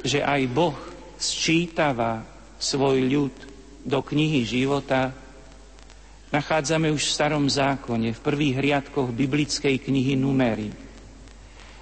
že 0.00 0.24
aj 0.24 0.42
Boh 0.50 0.74
sčítava 1.20 2.24
svoj 2.56 3.04
ľud 3.04 3.34
do 3.84 4.00
knihy 4.00 4.42
života, 4.48 5.12
nachádzame 6.32 6.88
už 6.88 7.04
v 7.04 7.14
starom 7.14 7.44
zákone, 7.44 8.16
v 8.16 8.24
prvých 8.24 8.56
riadkoch 8.56 9.12
biblickej 9.12 9.84
knihy 9.84 10.16
Numery. 10.16 10.87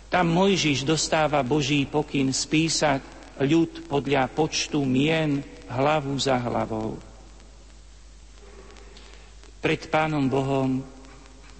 Tam 0.06 0.30
Mojžiš 0.30 0.86
dostáva 0.86 1.42
Boží 1.42 1.82
pokyn 1.82 2.30
spísať 2.30 3.02
ľud 3.42 3.90
podľa 3.90 4.30
počtu 4.30 4.86
mien 4.86 5.42
hlavu 5.66 6.14
za 6.16 6.38
hlavou. 6.38 6.96
Pred 9.58 9.90
Pánom 9.90 10.30
Bohom 10.30 10.78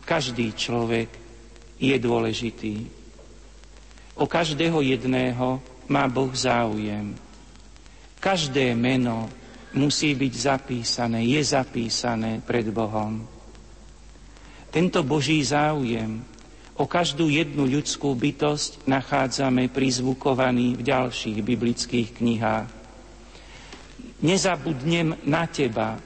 každý 0.07 0.55
človek 0.55 1.11
je 1.83 1.97
dôležitý. 1.99 2.87
O 4.15 4.31
každého 4.31 4.79
jedného 4.81 5.59
má 5.91 6.07
Boh 6.07 6.31
záujem. 6.31 7.19
Každé 8.23 8.73
meno 8.79 9.29
musí 9.75 10.15
byť 10.17 10.33
zapísané, 10.33 11.27
je 11.27 11.43
zapísané 11.43 12.41
pred 12.41 12.71
Bohom. 12.71 13.27
Tento 14.71 15.03
Boží 15.05 15.43
záujem 15.43 16.23
o 16.77 16.85
každú 16.85 17.33
jednu 17.33 17.65
ľudskú 17.65 18.13
bytosť 18.13 18.85
nachádzame 18.85 19.73
prizvukovaný 19.73 20.77
v 20.77 20.83
ďalších 20.85 21.39
biblických 21.41 22.09
knihách. 22.21 22.69
Nezabudnem 24.21 25.17
na 25.25 25.45
teba, 25.49 25.97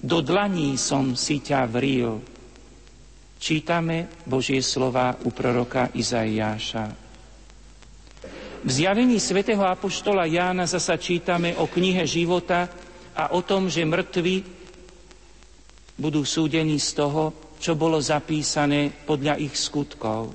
do 0.00 0.18
dlaní 0.22 0.78
som 0.78 1.12
si 1.18 1.42
ťa 1.42 1.66
vril. 1.66 2.22
Čítame 3.40 4.08
Božie 4.24 4.60
slova 4.64 5.16
u 5.26 5.30
proroka 5.32 5.90
Izaiáša. 5.92 6.84
V 8.60 8.68
zjavení 8.68 9.16
svätého 9.16 9.64
Apoštola 9.64 10.28
Jána 10.28 10.68
zasa 10.68 11.00
čítame 11.00 11.56
o 11.56 11.64
knihe 11.64 12.04
života 12.04 12.68
a 13.16 13.32
o 13.32 13.40
tom, 13.40 13.72
že 13.72 13.88
mŕtvi 13.88 14.44
budú 15.96 16.24
súdení 16.24 16.76
z 16.76 16.90
toho, 16.96 17.32
čo 17.60 17.76
bolo 17.76 18.00
zapísané 18.00 18.88
podľa 19.04 19.36
ich 19.36 19.52
skutkov. 19.52 20.32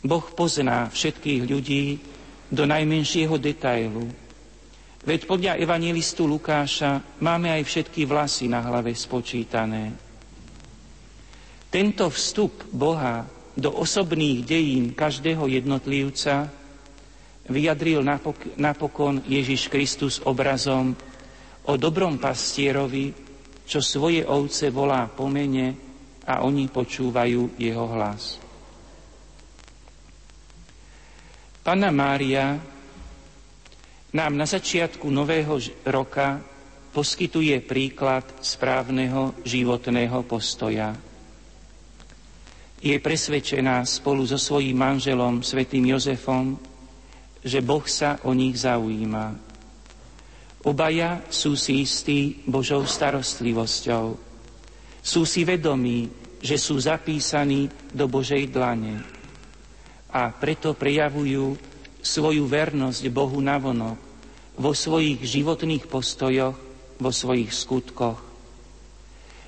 Boh 0.00 0.26
pozná 0.32 0.88
všetkých 0.88 1.42
ľudí 1.44 1.84
do 2.48 2.64
najmenšieho 2.64 3.36
detailu. 3.36 4.08
Veď 5.06 5.20
podľa 5.28 5.52
evangelistu 5.60 6.26
Lukáša 6.26 7.20
máme 7.22 7.52
aj 7.52 7.62
všetky 7.62 8.08
vlasy 8.08 8.50
na 8.50 8.64
hlave 8.64 8.90
spočítané. 8.96 9.94
Tento 11.70 12.08
vstup 12.10 12.66
Boha 12.72 13.26
do 13.54 13.70
osobných 13.70 14.42
dejín 14.42 14.96
každého 14.96 15.46
jednotlivca 15.46 16.50
vyjadril 17.46 18.02
napokon 18.58 19.22
Ježiš 19.26 19.70
Kristus 19.70 20.18
obrazom 20.22 20.94
o 21.66 21.72
dobrom 21.74 22.18
pastierovi, 22.18 23.25
čo 23.66 23.82
svoje 23.82 24.22
ovce 24.22 24.70
volá 24.70 25.10
po 25.10 25.26
mene 25.26 25.74
a 26.24 26.46
oni 26.46 26.70
počúvajú 26.70 27.58
jeho 27.58 27.86
hlas. 27.92 28.38
Pana 31.66 31.90
Mária 31.90 32.54
nám 34.14 34.32
na 34.38 34.46
začiatku 34.46 35.10
nového 35.10 35.58
roka 35.82 36.38
poskytuje 36.94 37.58
príklad 37.66 38.24
správneho 38.38 39.34
životného 39.42 40.22
postoja 40.24 40.94
je 42.86 42.96
presvedčená 43.00 43.82
spolu 43.88 44.28
so 44.28 44.36
svojím 44.36 44.76
manželom, 44.76 45.40
svetým 45.40 45.96
Jozefom, 45.96 46.60
že 47.40 47.64
Boh 47.64 47.82
sa 47.88 48.20
o 48.22 48.36
nich 48.36 48.60
zaujíma. 48.60 49.45
Obaja 50.66 51.22
sú 51.30 51.54
si 51.54 51.86
istí 51.86 52.42
Božou 52.42 52.82
starostlivosťou. 52.82 54.18
Sú 54.98 55.22
si 55.22 55.46
vedomí, 55.46 56.10
že 56.42 56.58
sú 56.58 56.74
zapísaní 56.82 57.70
do 57.94 58.10
Božej 58.10 58.50
dlane. 58.50 58.98
A 60.10 60.34
preto 60.34 60.74
prejavujú 60.74 61.54
svoju 62.02 62.50
vernosť 62.50 63.06
Bohu 63.14 63.38
navonok 63.38 63.94
vo 64.58 64.74
svojich 64.74 65.22
životných 65.22 65.86
postojoch, 65.86 66.58
vo 66.98 67.10
svojich 67.14 67.54
skutkoch. 67.54 68.18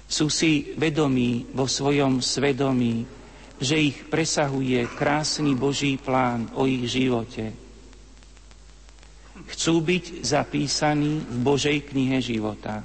Sú 0.07 0.31
si 0.31 0.71
vedomí 0.79 1.51
vo 1.51 1.67
svojom 1.67 2.23
svedomí, 2.23 3.03
že 3.59 3.75
ich 3.75 4.07
presahuje 4.07 4.87
krásny 4.95 5.59
Boží 5.59 5.99
plán 5.99 6.47
o 6.55 6.63
ich 6.71 6.87
živote. 6.87 7.68
Chcú 9.49 9.81
byť 9.81 10.05
zapísaní 10.23 11.25
v 11.25 11.37
Božej 11.41 11.89
knihe 11.89 12.21
života. 12.21 12.85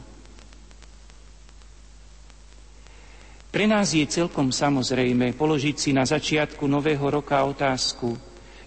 Pre 3.54 3.65
nás 3.69 3.93
je 3.93 4.02
celkom 4.10 4.49
samozrejme 4.49 5.38
položiť 5.38 5.76
si 5.78 5.91
na 5.93 6.08
začiatku 6.10 6.65
nového 6.65 7.06
roka 7.06 7.38
otázku, 7.45 8.17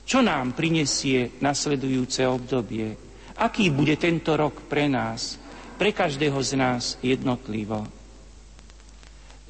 čo 0.06 0.22
nám 0.22 0.54
prinesie 0.54 1.42
nasledujúce 1.42 2.22
obdobie, 2.22 2.94
aký 3.34 3.74
bude 3.74 3.98
tento 3.98 4.38
rok 4.38 4.62
pre 4.70 4.86
nás, 4.86 5.42
pre 5.74 5.90
každého 5.90 6.38
z 6.38 6.52
nás 6.54 7.02
jednotlivo. 7.02 7.82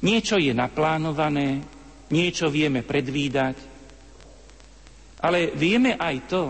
Niečo 0.01 0.41
je 0.41 0.57
naplánované, 0.57 1.61
niečo 2.09 2.49
vieme 2.49 2.81
predvídať, 2.81 3.55
ale 5.21 5.53
vieme 5.53 5.93
aj 6.01 6.15
to, 6.25 6.43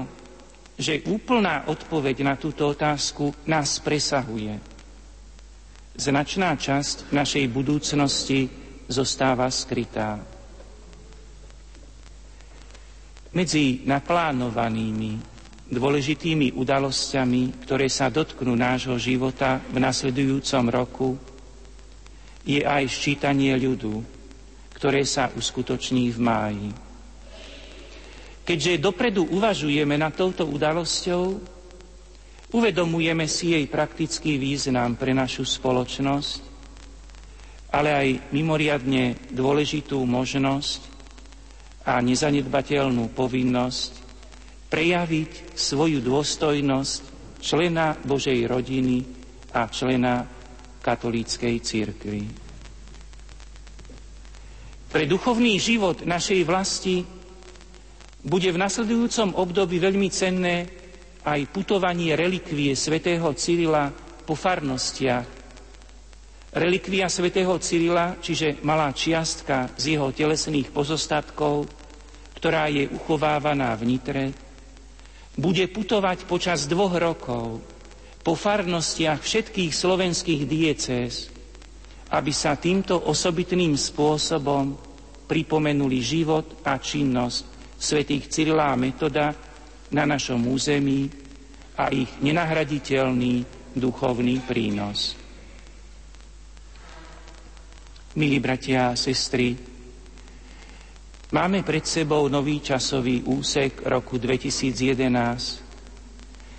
že 0.77 1.01
úplná 1.09 1.65
odpoveď 1.65 2.21
na 2.21 2.37
túto 2.37 2.69
otázku 2.69 3.33
nás 3.49 3.81
presahuje. 3.81 4.61
Značná 5.97 6.53
časť 6.53 7.09
našej 7.09 7.49
budúcnosti 7.49 8.45
zostáva 8.85 9.49
skrytá. 9.49 10.21
Medzi 13.33 13.81
naplánovanými 13.89 15.37
dôležitými 15.67 16.55
udalosťami, 16.55 17.67
ktoré 17.67 17.91
sa 17.91 18.07
dotknú 18.07 18.55
nášho 18.55 18.95
života 19.01 19.59
v 19.73 19.83
nasledujúcom 19.83 20.63
roku, 20.71 21.09
je 22.47 22.63
aj 22.63 22.87
ščítanie 22.87 23.51
ľudu, 23.59 23.99
ktoré 24.77 25.03
sa 25.03 25.27
uskutoční 25.35 26.13
v 26.15 26.19
máji. 26.23 26.86
Keďže 28.47 28.79
dopredu 28.79 29.27
uvažujeme 29.27 29.99
nad 29.99 30.15
touto 30.15 30.47
udalosťou, 30.47 31.35
uvedomujeme 32.55 33.27
si 33.27 33.51
jej 33.51 33.67
praktický 33.67 34.39
význam 34.39 34.95
pre 34.95 35.11
našu 35.11 35.43
spoločnosť, 35.43 36.39
ale 37.75 37.89
aj 37.91 38.07
mimoriadne 38.31 39.19
dôležitú 39.35 39.99
možnosť 40.07 40.79
a 41.83 41.99
nezanedbateľnú 41.99 43.11
povinnosť 43.11 43.91
prejaviť 44.71 45.51
svoju 45.51 45.99
dôstojnosť 45.99 47.01
člena 47.43 47.99
Božej 47.99 48.47
rodiny 48.47 49.03
a 49.51 49.67
člena 49.67 50.23
katolíckej 50.79 51.55
církvy. 51.59 52.21
Pre 54.87 55.03
duchovný 55.03 55.59
život 55.59 56.07
našej 56.07 56.41
vlasti 56.47 57.16
bude 58.27 58.51
v 58.51 58.59
nasledujúcom 58.59 59.39
období 59.39 59.79
veľmi 59.79 60.11
cenné 60.11 60.67
aj 61.23 61.47
putovanie 61.47 62.11
relikvie 62.11 62.75
svätého 62.75 63.31
Cyrila 63.31 63.87
po 64.27 64.35
farnostiach. 64.35 65.39
Relikvia 66.51 67.07
svätého 67.07 67.55
Cyrila, 67.63 68.19
čiže 68.19 68.59
malá 68.67 68.91
čiastka 68.91 69.71
z 69.79 69.95
jeho 69.95 70.11
telesných 70.11 70.75
pozostatkov, 70.75 71.71
ktorá 72.35 72.67
je 72.67 72.91
uchovávaná 72.91 73.71
v 73.79 73.83
Nitre, 73.95 74.25
bude 75.39 75.63
putovať 75.71 76.27
počas 76.27 76.67
dvoch 76.67 76.99
rokov 76.99 77.63
po 78.27 78.33
farnostiach 78.35 79.23
všetkých 79.23 79.71
slovenských 79.71 80.41
diecéz, 80.43 81.31
aby 82.11 82.31
sa 82.35 82.59
týmto 82.59 83.07
osobitným 83.07 83.75
spôsobom 83.79 84.75
pripomenuli 85.27 85.99
život 86.03 86.63
a 86.67 86.79
činnosť 86.79 87.56
svätých 87.77 88.27
Cyrila 88.27 88.73
a 88.73 88.75
Metoda 88.75 89.31
na 89.93 90.03
našom 90.03 90.41
území 90.49 91.07
a 91.77 91.93
ich 91.93 92.09
nenahraditeľný 92.19 93.45
duchovný 93.77 94.41
prínos. 94.43 95.13
Milí 98.17 98.41
bratia 98.41 98.91
a 98.91 98.97
sestry, 98.97 99.53
máme 101.29 101.61
pred 101.61 101.85
sebou 101.85 102.25
nový 102.25 102.65
časový 102.65 103.21
úsek 103.29 103.85
roku 103.85 104.17
2011. 104.17 105.61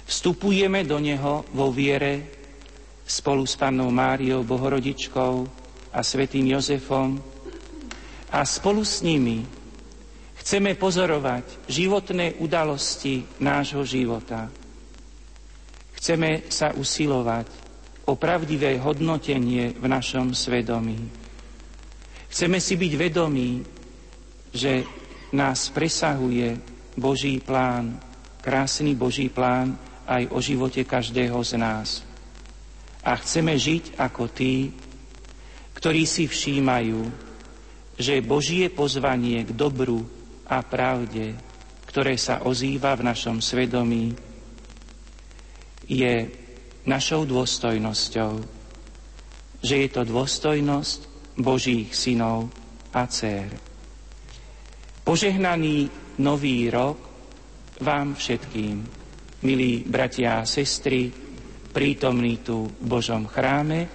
Vstupujeme 0.06 0.86
do 0.86 1.02
neho 1.02 1.42
vo 1.50 1.74
viere 1.74 2.38
spolu 3.02 3.42
s 3.42 3.58
pannou 3.58 3.90
Máriou 3.90 4.46
Bohorodičkou 4.46 5.34
a 5.90 6.00
svätým 6.00 6.46
Jozefom 6.54 7.18
a 8.30 8.40
spolu 8.46 8.86
s 8.86 9.02
nimi 9.02 9.57
chceme 10.48 10.80
pozorovať 10.80 11.68
životné 11.68 12.40
udalosti 12.40 13.20
nášho 13.36 13.84
života. 13.84 14.48
Chceme 15.92 16.48
sa 16.48 16.72
usilovať 16.72 17.52
o 18.08 18.16
pravdivé 18.16 18.80
hodnotenie 18.80 19.76
v 19.76 19.84
našom 19.84 20.32
svedomí. 20.32 21.04
Chceme 22.32 22.64
si 22.64 22.80
byť 22.80 22.92
vedomí, 22.96 23.60
že 24.48 24.88
nás 25.36 25.68
presahuje 25.68 26.56
Boží 26.96 27.44
plán, 27.44 28.00
krásny 28.40 28.96
Boží 28.96 29.28
plán 29.28 29.76
aj 30.08 30.32
o 30.32 30.40
živote 30.40 30.80
každého 30.80 31.44
z 31.44 31.60
nás. 31.60 32.00
A 33.04 33.20
chceme 33.20 33.52
žiť 33.52 34.00
ako 34.00 34.32
tí, 34.32 34.72
ktorí 35.76 36.08
si 36.08 36.24
všímajú, 36.24 37.04
že 38.00 38.24
Božie 38.24 38.72
pozvanie 38.72 39.44
k 39.44 39.52
dobru 39.52 40.16
a 40.48 40.64
pravde, 40.64 41.36
ktoré 41.84 42.16
sa 42.16 42.44
ozýva 42.44 42.96
v 42.96 43.04
našom 43.04 43.40
svedomí, 43.40 44.16
je 45.88 46.14
našou 46.84 47.28
dôstojnosťou. 47.28 48.32
Že 49.60 49.74
je 49.76 49.88
to 49.92 50.02
dôstojnosť 50.04 50.98
Božích 51.36 51.92
synov 51.92 52.48
a 52.92 53.04
dcer. 53.08 53.48
Požehnaný 55.04 55.88
nový 56.20 56.68
rok 56.68 56.96
vám 57.80 58.12
všetkým, 58.16 58.84
milí 59.44 59.84
bratia 59.86 60.44
a 60.44 60.48
sestry, 60.48 61.08
prítomní 61.72 62.40
tu 62.44 62.68
v 62.68 62.84
Božom 62.84 63.24
chráme, 63.28 63.88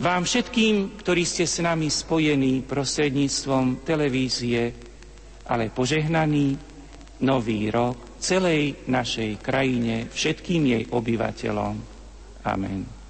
vám 0.00 0.24
všetkým, 0.24 0.96
ktorí 0.98 1.22
ste 1.22 1.44
s 1.44 1.60
nami 1.60 1.92
spojení 1.92 2.64
prostredníctvom 2.64 3.84
televízie, 3.84 4.72
ale 5.46 5.72
požehnaný 5.72 6.54
nový 7.22 7.70
rok 7.70 8.18
celej 8.22 8.86
našej 8.86 9.42
krajine, 9.42 10.06
všetkým 10.10 10.62
jej 10.62 10.84
obyvateľom. 10.86 11.74
Amen. 12.46 13.01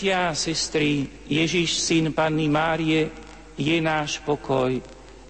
Bratia 0.00 0.32
a 0.32 0.38
sestry, 0.48 1.04
Ježiš, 1.28 1.76
syn 1.76 2.16
Panny 2.16 2.48
Márie, 2.48 3.12
je 3.52 3.76
náš 3.84 4.16
pokoj. 4.24 4.80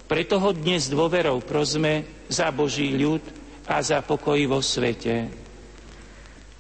Preto 0.07 0.39
ho 0.39 0.55
dnes 0.55 0.87
dôverou 0.87 1.43
prozme 1.43 2.07
za 2.31 2.55
Boží 2.55 2.95
ľud 2.95 3.19
a 3.67 3.83
za 3.83 3.99
pokoj 3.99 4.39
vo 4.47 4.63
svete. 4.63 5.27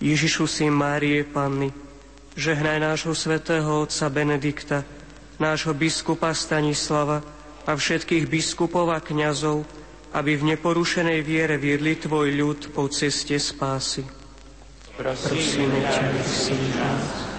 Ježišu, 0.03 0.51
syn 0.51 0.75
Márie 0.75 1.23
Panny, 1.23 1.71
žehnaj 2.35 2.83
nášho 2.83 3.15
svätého 3.15 3.87
otca 3.87 4.11
Benedikta, 4.11 4.83
nášho 5.39 5.71
biskupa 5.71 6.35
Stanislava 6.35 7.23
a 7.63 7.79
všetkých 7.79 8.27
biskupov 8.27 8.91
a 8.91 8.99
kňazov, 8.99 9.63
aby 10.19 10.35
v 10.35 10.59
neporušenej 10.59 11.23
viere 11.23 11.63
viedli 11.63 11.95
Tvoj 11.95 12.27
ľud 12.35 12.75
po 12.75 12.91
ceste 12.91 13.39
spásy. 13.39 14.03
Prosíme 14.99 15.79
ťa, 15.79 16.07
nás. 16.75 17.30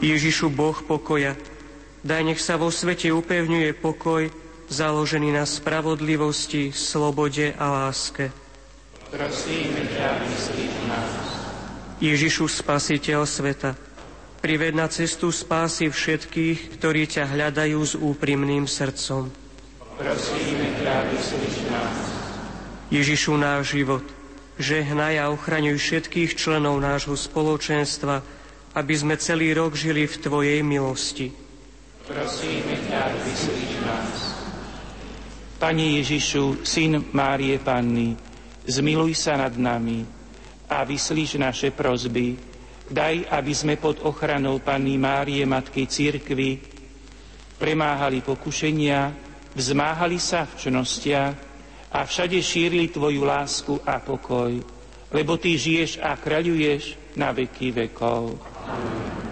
Ježišu 0.00 0.48
Boh 0.48 0.80
pokoja, 0.80 1.36
daj 2.00 2.24
nech 2.24 2.40
sa 2.40 2.56
vo 2.56 2.72
svete 2.72 3.12
upevňuje 3.12 3.76
pokoj, 3.76 4.32
založený 4.72 5.36
na 5.36 5.44
spravodlivosti, 5.44 6.72
slobode 6.72 7.52
a 7.52 7.66
láske. 7.68 8.32
Prosíme 9.12 9.84
ťa, 9.92 10.24
nás. 10.88 11.12
Ježišu, 12.00 12.48
Spasiteľ 12.48 13.28
sveta, 13.28 13.76
prived 14.40 14.72
na 14.72 14.88
cestu 14.88 15.28
spásy 15.28 15.92
všetkých, 15.92 16.80
ktorí 16.80 17.04
ťa 17.04 17.28
hľadajú 17.36 17.80
s 17.84 17.92
úprimným 17.92 18.64
srdcom. 18.64 19.28
Prosíme 20.00 20.68
ťa, 20.80 21.12
vyslíš 21.12 21.56
nás. 21.68 21.96
Ježišu, 22.88 23.36
náš 23.36 23.76
život, 23.76 24.06
žehnaj 24.56 25.14
a 25.20 25.28
ochraňuj 25.28 25.76
všetkých 25.76 26.40
členov 26.40 26.80
nášho 26.80 27.12
spoločenstva, 27.20 28.24
aby 28.74 28.94
sme 28.94 29.18
celý 29.18 29.50
rok 29.54 29.74
žili 29.74 30.06
v 30.06 30.16
Tvojej 30.22 30.60
milosti. 30.62 31.30
Prosíme 32.06 32.74
ťa, 32.86 33.02
vyslíš 33.22 33.72
nás. 33.86 34.18
Pani 35.60 36.00
Ježišu, 36.00 36.64
Syn 36.64 37.12
Márie 37.12 37.60
Panny, 37.60 38.16
zmiluj 38.64 39.12
sa 39.18 39.36
nad 39.36 39.52
nami 39.58 40.06
a 40.70 40.86
vyslíš 40.86 41.36
naše 41.36 41.68
prozby. 41.74 42.38
Daj, 42.90 43.30
aby 43.30 43.52
sme 43.54 43.74
pod 43.78 44.02
ochranou 44.02 44.58
Panny 44.58 44.98
Márie, 44.98 45.46
Matky 45.46 45.86
Církvy, 45.86 46.58
premáhali 47.60 48.24
pokušenia, 48.24 49.14
vzmáhali 49.54 50.18
sa 50.18 50.48
v 50.48 50.52
čnostiach 50.66 51.34
a 51.94 51.98
všade 52.06 52.38
šírili 52.40 52.90
Tvoju 52.90 53.22
lásku 53.22 53.78
a 53.86 54.02
pokoj, 54.02 54.56
lebo 55.14 55.32
Ty 55.38 55.54
žiješ 55.54 56.02
a 56.02 56.18
kráľuješ 56.18 56.98
na 57.14 57.30
veky 57.30 57.70
vekov. 57.74 58.49
Amen. 58.70 59.29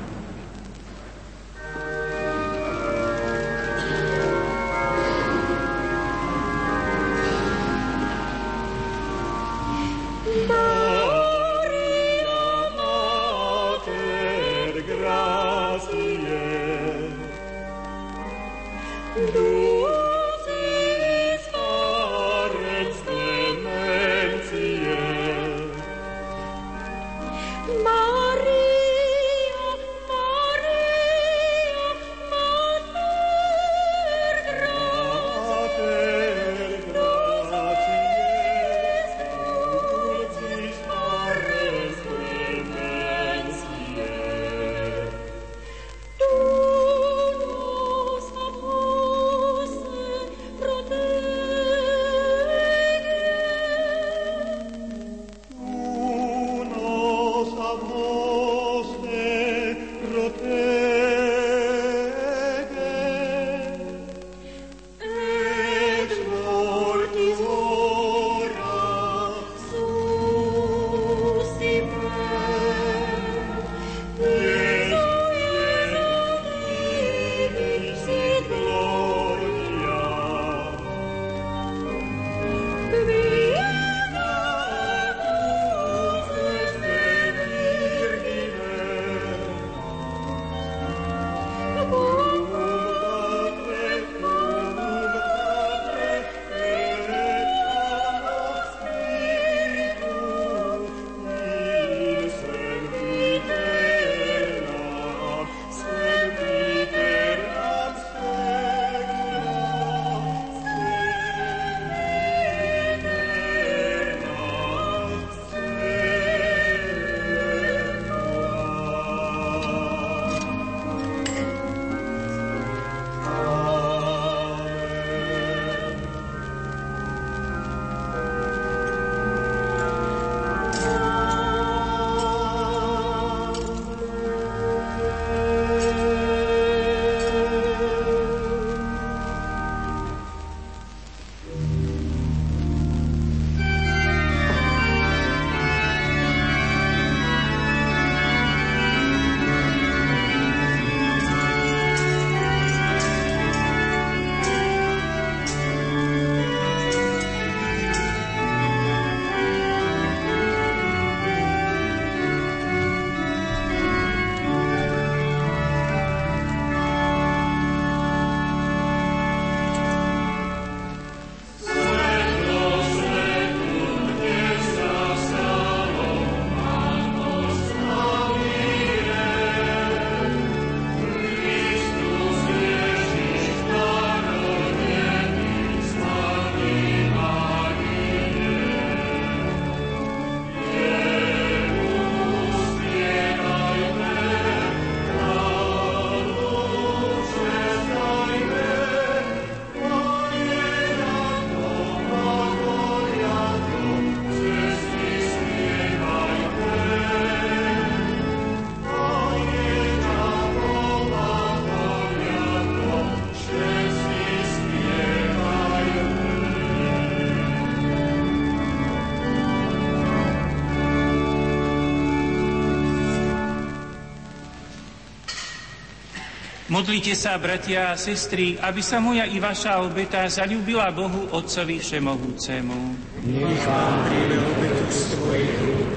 Modlite 226.79 227.19
sa, 227.19 227.35
bratia 227.43 227.91
a 227.91 227.99
sestry, 227.99 228.55
aby 228.55 228.79
sa 228.79 229.03
moja 229.03 229.27
i 229.27 229.43
vaša 229.43 229.83
obeta 229.83 230.23
zalúbila 230.31 230.95
Bohu 230.95 231.27
Otcovi 231.35 231.83
Všemohúcemu. 231.83 232.79
Nech 233.27 233.65
vám 233.67 234.07
príjme 234.07 234.39
obetu 234.47 234.87
z 234.87 235.01
Tvojich 235.11 235.59
rúk, 235.59 235.91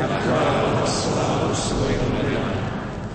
na 0.00 0.08
chválu 0.08 0.80
a 0.80 0.86
slávu 0.88 1.52
svojho 1.52 2.08
mena, 2.16 2.40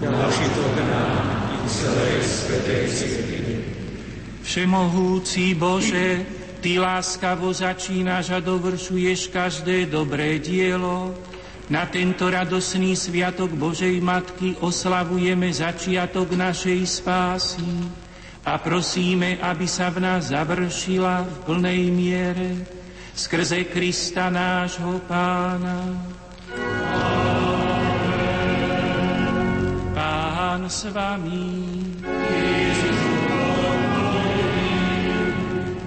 na 0.05 0.22
užitok 0.22 0.76
nám 0.86 1.18
i 1.49 1.57
celej 1.66 2.16
svetej 2.22 2.84
cirkvi. 2.93 3.57
Všemohúci 4.45 5.57
Bože, 5.57 6.22
Ty 6.62 6.78
láskavo 6.78 7.49
začínaš 7.49 8.38
a 8.38 8.39
dovršuješ 8.43 9.34
každé 9.34 9.89
dobré 9.89 10.38
dielo, 10.38 11.18
na 11.70 11.86
tento 11.86 12.26
radosný 12.26 12.97
sviatok 12.97 13.53
Božej 13.53 14.01
Matky 14.01 14.57
oslavujeme 14.57 15.53
začiatok 15.53 16.34
našej 16.34 16.82
spásy 16.82 17.70
a 18.41 18.57
prosíme, 18.57 19.38
aby 19.38 19.70
sa 19.70 19.93
v 19.93 20.01
nás 20.01 20.34
završila 20.34 21.22
v 21.22 21.36
plnej 21.45 21.82
miere 21.93 22.49
skrze 23.13 23.70
Krista 23.70 24.34
nášho 24.34 24.97
Pána. 25.05 25.93
Pán 29.93 30.65
s 30.65 30.89
vami. 30.89 31.53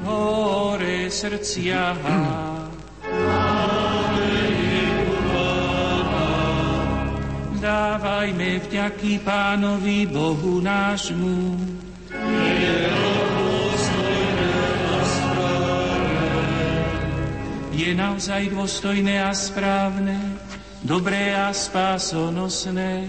Hore 0.07 1.11
srdcia 1.11 1.83
Dávajme 7.73 8.69
vďaky 8.69 9.25
Pánovi 9.25 10.05
Bohu 10.05 10.61
nášmu. 10.61 11.57
Je 17.73 17.91
naozaj 17.97 18.53
dôstojné 18.53 19.25
a 19.25 19.33
správne, 19.33 20.21
dobré 20.85 21.33
a 21.33 21.49
spásonosné, 21.49 23.09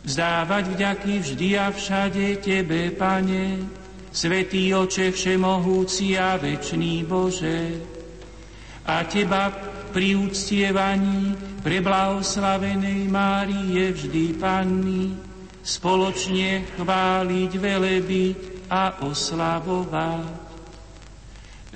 Vzdávať 0.00 0.64
vďaky 0.72 1.12
vždy 1.20 1.48
a 1.60 1.68
všade 1.68 2.40
Tebe, 2.40 2.88
Pane, 2.88 3.68
Svetý 4.08 4.72
Oče 4.72 5.12
Všemohúci 5.12 6.16
a 6.16 6.40
Večný 6.40 7.04
Bože. 7.04 7.84
A 8.88 9.04
Teba 9.04 9.73
pri 9.94 10.18
úctievaní 10.18 11.38
preblahoslavenej 11.62 13.06
Márie 13.06 13.94
vždy 13.94 14.34
Panny, 14.34 15.14
spoločne 15.62 16.66
chváliť, 16.74 17.50
velebiť 17.54 18.38
a 18.66 18.98
oslavovať. 19.06 20.42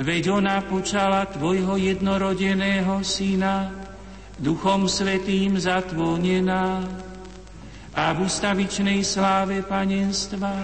Veď 0.03 0.35
ona 0.35 0.59
počala 0.67 1.31
Tvojho 1.31 1.79
jednorodeného 1.79 3.07
syna, 3.07 3.71
Duchom 4.35 4.91
Svetým 4.91 5.55
zatvonená 5.59 6.87
a 7.95 8.05
v 8.15 8.19
ustavičnej 8.27 9.03
sláve 9.03 9.63
panenstva 9.63 10.55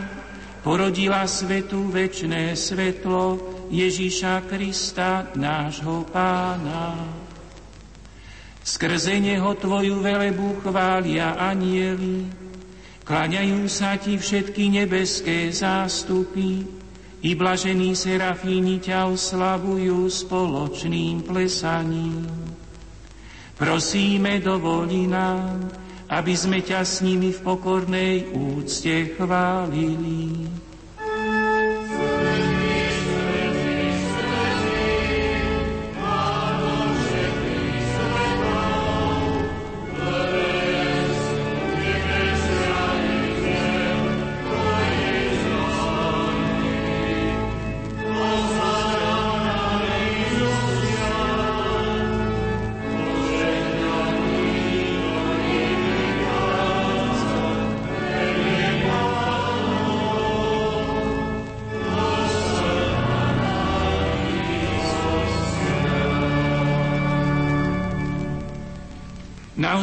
porodila 0.62 1.26
svetu 1.26 1.90
večné 1.90 2.54
svetlo 2.54 3.38
Ježíša 3.74 4.46
Krista, 4.46 5.34
nášho 5.34 6.06
pána. 6.10 7.23
Skrze 8.64 9.20
Neho 9.20 9.52
Tvoju 9.60 10.00
velebu 10.00 10.64
chvália 10.64 11.36
anieli, 11.36 12.24
klaňajú 13.04 13.68
sa 13.68 14.00
Ti 14.00 14.16
všetky 14.16 14.72
nebeské 14.80 15.52
zástupy, 15.52 16.64
i 17.24 17.32
blažení 17.32 17.96
serafíni 17.96 18.80
ťa 18.80 19.08
oslavujú 19.08 20.08
spoločným 20.08 21.24
plesaním. 21.24 22.28
Prosíme, 23.56 24.44
dovoli 24.44 25.08
nám, 25.08 25.72
aby 26.12 26.36
sme 26.36 26.60
ťa 26.60 26.84
s 26.84 27.00
nimi 27.00 27.32
v 27.32 27.40
pokornej 27.40 28.28
úcte 28.32 29.16
chválili. 29.16 30.44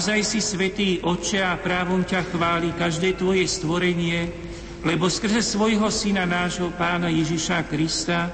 Naozaj 0.02 0.26
si 0.26 0.42
svetý 0.42 0.98
Oče 1.06 1.46
a 1.46 1.54
právom 1.62 2.02
ťa 2.02 2.34
chváli 2.34 2.74
každé 2.74 3.22
tvoje 3.22 3.46
stvorenie, 3.46 4.34
lebo 4.82 5.06
skrze 5.06 5.46
svojho 5.46 5.94
syna 5.94 6.26
nášho 6.26 6.74
pána 6.74 7.06
Ježiša 7.06 7.70
Krista 7.70 8.34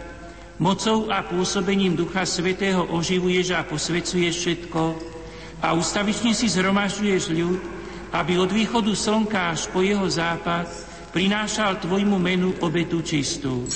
mocou 0.64 1.12
a 1.12 1.28
pôsobením 1.28 1.92
Ducha 1.92 2.24
Svetého 2.24 2.88
oživuješ 2.88 3.52
a 3.52 3.68
posvecuješ 3.68 4.36
všetko 4.40 4.82
a 5.60 5.76
ustavične 5.76 6.32
si 6.32 6.48
zhromažďuješ 6.48 7.36
ľud, 7.36 7.60
aby 8.16 8.40
od 8.40 8.48
východu 8.48 8.96
slnka 8.96 9.52
až 9.52 9.68
po 9.68 9.84
jeho 9.84 10.08
západ 10.08 10.72
prinášal 11.12 11.84
tvojmu 11.84 12.16
menu 12.16 12.56
obetu 12.64 13.04
čistú. 13.04 13.68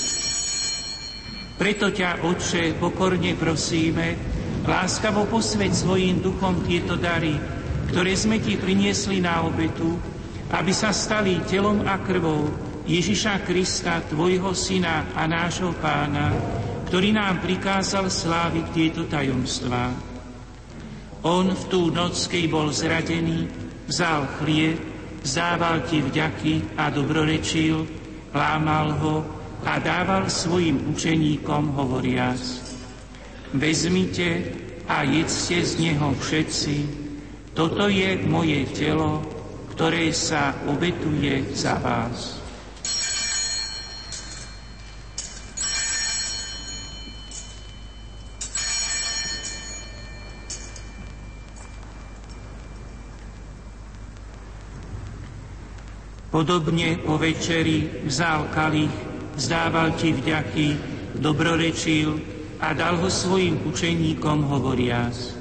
Preto 1.59 1.91
ťa, 1.91 2.23
Otče, 2.23 2.71
pokorne 2.79 3.35
prosíme, 3.35 4.15
láskavo 4.63 5.27
posveď 5.27 5.75
svojim 5.75 6.23
duchom 6.23 6.63
tieto 6.63 6.95
dary, 6.95 7.59
ktoré 7.91 8.15
sme 8.15 8.39
ti 8.39 8.55
priniesli 8.55 9.19
na 9.19 9.43
obetu, 9.43 9.99
aby 10.55 10.71
sa 10.71 10.95
stali 10.95 11.43
telom 11.43 11.83
a 11.83 11.99
krvou 11.99 12.47
Ježiša 12.87 13.43
Krista, 13.43 13.99
tvojho 14.07 14.55
syna 14.55 15.11
a 15.11 15.27
nášho 15.27 15.75
pána, 15.75 16.31
ktorý 16.87 17.11
nám 17.11 17.43
prikázal 17.43 18.07
sláviť 18.07 18.65
tieto 18.71 19.01
tajomstvá. 19.11 19.91
On 21.27 21.51
v 21.51 21.63
tú 21.67 21.91
noc, 21.91 22.15
keď 22.31 22.43
bol 22.47 22.71
zradený, 22.71 23.51
vzal 23.91 24.23
chlieb, 24.39 24.79
vzdával 25.19 25.83
ti 25.83 25.99
vďaky 25.99 26.79
a 26.79 26.87
dobrorečil, 26.89 27.83
lámal 28.31 28.95
ho 29.03 29.15
a 29.67 29.77
dával 29.83 30.31
svojim 30.31 30.95
učeníkom 30.95 31.75
hovoriac. 31.75 32.39
Vezmite 33.51 34.47
a 34.87 35.03
jedzte 35.03 35.59
z 35.59 35.71
neho 35.75 36.15
všetci, 36.17 37.00
toto 37.51 37.91
je 37.91 38.15
moje 38.23 38.63
telo, 38.71 39.19
ktoré 39.75 40.15
sa 40.15 40.55
obetuje 40.67 41.51
za 41.51 41.75
vás. 41.83 42.39
Podobne 56.31 56.95
po 57.03 57.19
večeri 57.19 58.07
vzal 58.07 58.47
kalich, 58.55 58.95
vzdával 59.35 59.91
ti 59.99 60.15
vďaky, 60.15 60.67
dobrorečil 61.19 62.15
a 62.63 62.71
dal 62.71 62.95
ho 63.03 63.11
svojim 63.11 63.59
učeníkom 63.67 64.47
hovoriac. 64.47 65.40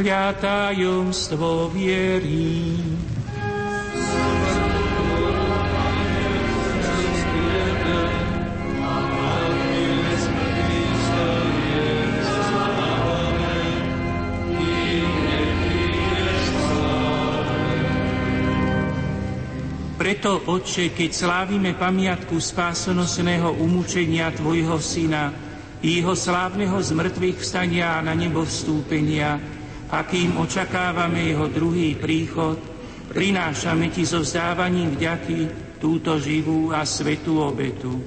Hľa 0.00 0.32
tajomstvo 0.40 1.68
viery. 1.68 2.80
Preto, 20.00 20.40
Otče, 20.48 20.96
keď 20.96 21.10
slávime 21.12 21.76
pamiatku 21.76 22.40
spásonosného 22.40 23.52
umúčenia 23.60 24.32
Tvojho 24.32 24.80
Syna 24.80 25.28
jeho 25.80 26.12
slávneho 26.12 26.76
zmrtvých 26.76 27.40
vstania 27.40 27.96
a 27.96 28.04
na 28.04 28.12
nebo 28.12 28.44
vstúpenia, 28.44 29.59
akým 29.90 30.38
očakávame 30.38 31.34
jeho 31.34 31.50
druhý 31.50 31.98
príchod, 31.98 32.56
prinášame 33.10 33.90
ti 33.90 34.06
so 34.06 34.22
vzdávaním 34.22 34.94
vďaky 34.94 35.38
túto 35.82 36.14
živú 36.22 36.70
a 36.70 36.86
svetú 36.86 37.42
obetu. 37.42 37.98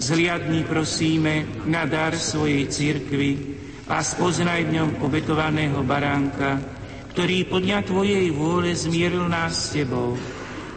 Zliadni 0.00 0.64
prosíme 0.64 1.44
na 1.68 1.84
dar 1.84 2.16
svojej 2.16 2.64
cirkvi 2.72 3.60
a 3.84 4.00
spoznaj 4.00 4.64
v 4.64 4.80
ňom 4.80 4.90
obetovaného 5.04 5.84
baránka, 5.84 6.56
ktorý 7.12 7.44
podľa 7.52 7.84
Tvojej 7.84 8.32
vôle 8.32 8.72
zmieril 8.72 9.28
nás 9.28 9.68
s 9.68 9.76
Tebou 9.76 10.16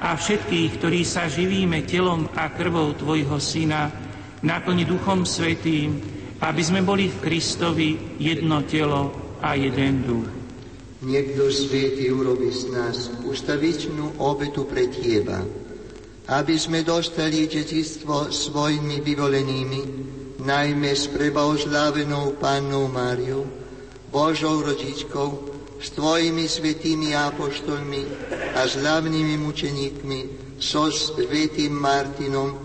a 0.03 0.19
všetkých, 0.19 0.69
ktorí 0.75 1.07
sa 1.07 1.31
živíme 1.31 1.87
telom 1.87 2.27
a 2.35 2.51
krvou 2.51 2.91
Tvojho 2.99 3.39
Syna, 3.39 3.87
naplni 4.43 4.83
Duchom 4.83 5.23
Svetým, 5.23 6.03
aby 6.43 6.59
sme 6.59 6.83
boli 6.83 7.07
v 7.07 7.21
Kristovi 7.23 8.19
jedno 8.19 8.67
telo 8.67 9.22
a 9.43 9.59
jeden 9.59 10.07
duch. 10.07 10.31
Niekto 11.03 11.51
svieti 11.51 12.07
urobi 12.07 12.47
z 12.47 12.71
nás 12.71 13.11
ustavičnú 13.27 14.15
obetu 14.23 14.63
pre 14.63 14.87
Teba, 14.87 15.43
aby 16.31 16.55
sme 16.55 16.79
dostali 16.87 17.43
detistvo 17.51 18.31
svojimi 18.31 19.03
vyvolenými, 19.03 19.81
najmä 20.39 20.91
s 20.95 21.11
prebaozlávenou 21.11 22.39
Pannou 22.39 22.87
Máriou, 22.87 23.43
Božou 24.07 24.63
rodičkou, 24.63 25.51
s 25.83 25.91
Tvojimi 25.91 26.47
svetými 26.47 27.11
apoštolmi 27.11 28.01
a 28.55 28.63
s 28.63 28.79
hlavnými 28.79 29.35
mučeníkmi, 29.43 30.19
so 30.55 30.87
svetým 30.87 31.75
Martinom 31.75 32.55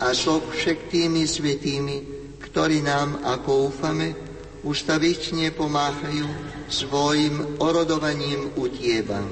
a 0.00 0.16
so 0.16 0.40
všetkými 0.40 1.28
svetými, 1.28 1.96
ktorí 2.40 2.80
nám, 2.80 3.20
ako 3.28 3.68
ufame, 3.68 4.21
ustavične 4.62 5.50
pomáhajú 5.50 6.26
svojim 6.70 7.58
orodovaním 7.58 8.54
u 8.54 8.70
Tieba. 8.70 9.22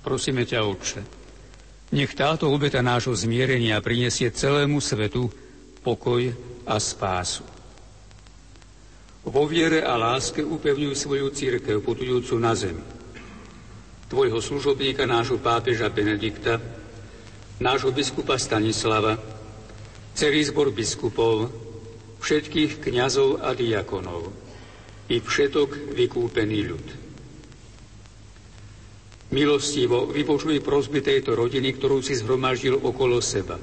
Prosíme 0.00 0.42
ťa, 0.42 0.66
Otče, 0.66 1.00
nech 1.94 2.12
táto 2.18 2.50
obeta 2.50 2.82
nášho 2.82 3.14
zmierenia 3.14 3.78
prinesie 3.78 4.34
celému 4.34 4.82
svetu 4.82 5.30
pokoj 5.86 6.34
a 6.66 6.76
spásu. 6.82 7.46
Vo 9.20 9.44
viere 9.44 9.84
a 9.84 9.94
láske 10.00 10.40
upevňuj 10.40 10.96
svoju 10.96 11.28
církev 11.30 11.84
putujúcu 11.84 12.34
na 12.40 12.56
zemi. 12.56 12.82
Tvojho 14.10 14.42
služobníka, 14.42 15.06
nášho 15.06 15.38
pápeža 15.38 15.92
Benedikta, 15.92 16.58
nášho 17.60 17.92
biskupa 17.92 18.40
Stanislava, 18.40 19.20
celý 20.16 20.40
zbor 20.48 20.72
biskupov, 20.72 21.52
všetkých 22.20 22.80
kňazov 22.80 23.44
a 23.44 23.52
diakonov 23.52 24.32
i 25.12 25.20
všetok 25.20 25.92
vykúpený 25.92 26.58
ľud. 26.68 26.86
Milostivo 29.30 30.10
vypočuj 30.10 30.58
prosby 30.58 31.04
tejto 31.04 31.38
rodiny, 31.38 31.78
ktorú 31.78 32.02
si 32.02 32.18
zhromaždil 32.18 32.82
okolo 32.82 33.22
seba. 33.22 33.54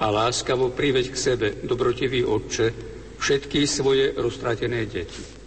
A 0.00 0.06
láskavo 0.06 0.70
priveď 0.70 1.10
k 1.10 1.16
sebe, 1.18 1.48
dobrotivý 1.66 2.22
Otče, 2.22 2.66
všetky 3.18 3.66
svoje 3.66 4.14
roztratené 4.14 4.86
deti. 4.86 5.39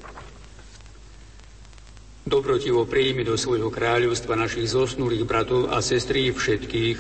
Dobrotivo 2.24 2.88
príjmi 2.88 3.28
do 3.28 3.36
svojho 3.36 3.67
kráľovstva 3.67 4.39
našich 4.39 4.71
zosnulých 4.71 5.28
bratov 5.28 5.67
a 5.67 5.84
sestrí 5.84 6.32
všetkých, 6.32 6.97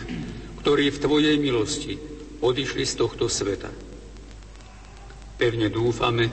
ktorí 0.59 0.91
v 0.91 1.01
Tvojej 1.01 1.35
milosti 1.39 1.95
odišli 2.43 2.83
z 2.83 2.93
tohto 2.99 3.31
sveta. 3.31 3.71
Pevne 5.39 5.71
dúfame, 5.71 6.27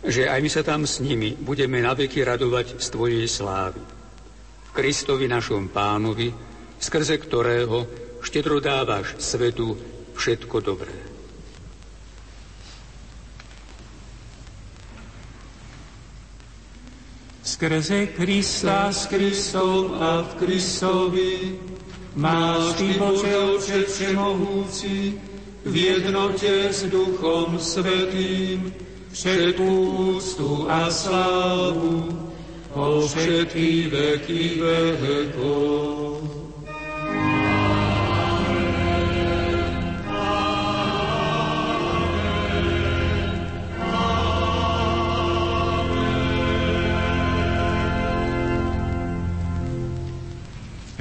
že 0.00 0.24
aj 0.24 0.40
my 0.40 0.50
sa 0.52 0.64
tam 0.64 0.88
s 0.88 1.04
nimi 1.04 1.36
budeme 1.36 1.84
naveky 1.84 2.24
radovať 2.24 2.80
z 2.80 2.86
Tvojej 2.88 3.28
slávy. 3.28 3.80
Kristovi 4.72 5.28
našom 5.28 5.68
pánovi, 5.68 6.32
skrze 6.80 7.20
ktorého 7.20 7.84
štedro 8.24 8.56
dávaš 8.58 9.20
svetu 9.20 9.76
všetko 10.16 10.56
dobré. 10.64 11.13
Skrze 17.44 18.06
Krista, 18.16 18.88
s 18.88 19.04
Kristom 19.06 20.00
a 20.00 20.24
v 20.24 20.34
Kristovi 20.40 21.60
máš 22.16 22.72
Ty, 22.80 22.88
Bože 22.96 23.36
Oče 23.36 23.80
Všemohúci, 23.84 25.20
v 25.68 25.74
jednote 25.76 26.72
s 26.72 26.88
Duchom 26.88 27.60
Svetým, 27.60 28.72
všetkú 29.12 29.70
úctu 30.16 30.64
a 30.72 30.88
slávu, 30.88 32.16
po 32.72 33.04
všetky 33.04 33.92
veky 33.92 34.64
vekov. 35.04 36.43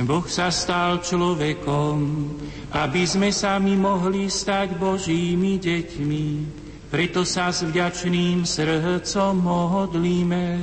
Boh 0.03 0.27
sa 0.27 0.51
stal 0.51 0.99
človekom, 0.99 1.95
aby 2.75 3.03
sme 3.07 3.31
sami 3.31 3.79
mohli 3.79 4.27
stať 4.27 4.75
Božími 4.75 5.59
deťmi. 5.59 6.27
Preto 6.91 7.25
sa 7.25 7.49
s 7.49 7.65
vďačným 7.65 8.45
srdcom 8.45 9.33
modlíme. 9.33 10.61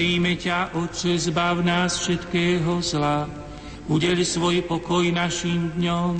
Prosíme 0.00 0.32
ťa, 0.32 0.80
Otče, 0.80 1.28
zbav 1.28 1.60
nás 1.60 2.00
všetkého 2.00 2.80
zla, 2.80 3.28
udeli 3.84 4.24
svoj 4.24 4.64
pokoj 4.64 5.04
našim 5.12 5.76
dňom 5.76 6.16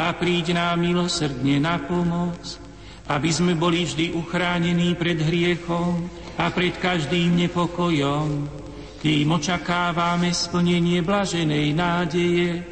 a 0.00 0.08
príď 0.16 0.56
nám 0.56 0.80
milosrdne 0.80 1.60
na 1.60 1.76
pomoc, 1.84 2.40
aby 3.12 3.28
sme 3.28 3.52
boli 3.52 3.84
vždy 3.84 4.16
uchránení 4.16 4.96
pred 4.96 5.20
hriechom 5.20 6.08
a 6.40 6.48
pred 6.48 6.72
každým 6.80 7.36
nepokojom, 7.44 8.48
kým 9.04 9.28
očakávame 9.36 10.32
splnenie 10.32 11.04
blaženej 11.04 11.76
nádeje 11.76 12.64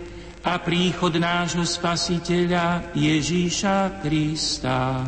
a 0.48 0.56
príchod 0.64 1.12
nášho 1.12 1.68
Spasiteľa 1.68 2.96
Ježíša 2.96 4.00
Krista. 4.00 5.04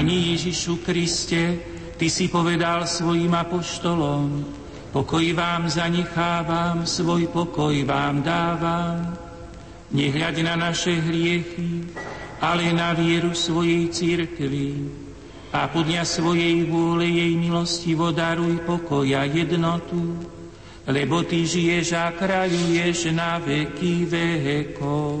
Pani 0.00 0.32
Ježišu 0.32 0.80
Kriste, 0.80 1.60
Ty 2.00 2.08
si 2.08 2.32
povedal 2.32 2.88
svojim 2.88 3.36
apoštolom, 3.36 4.48
pokoj 4.96 5.20
vám 5.36 5.68
zanechávam, 5.68 6.88
svoj 6.88 7.28
pokoj 7.28 7.76
vám 7.84 8.24
dávam. 8.24 9.12
Nehľaď 9.92 10.40
na 10.40 10.56
naše 10.56 10.96
hriechy, 11.04 11.84
ale 12.40 12.72
na 12.72 12.96
vieru 12.96 13.36
svojej 13.36 13.92
církvy 13.92 14.88
a 15.52 15.68
podľa 15.68 16.08
svojej 16.08 16.64
vôle 16.64 17.04
jej 17.04 17.36
milosti 17.36 17.92
vodaruj 17.92 18.56
pokoj 18.64 19.04
a 19.04 19.28
jednotu, 19.28 20.16
lebo 20.88 21.28
Ty 21.28 21.44
žiješ 21.44 21.92
a 21.92 22.08
kráľuješ 22.16 23.12
na 23.12 23.36
veky 23.36 24.08
vekov. 24.08 25.20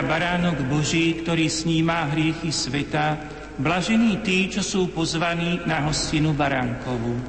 Hľa 0.00 0.16
baránok 0.16 0.64
Boží, 0.72 1.12
ktorý 1.20 1.44
sníma 1.44 2.08
hriechy 2.08 2.48
sveta, 2.48 3.20
blažení 3.60 4.16
tí, 4.24 4.48
čo 4.48 4.64
sú 4.64 4.80
pozvaní 4.88 5.60
na 5.68 5.84
hostinu 5.84 6.32
baránkovú. 6.32 7.20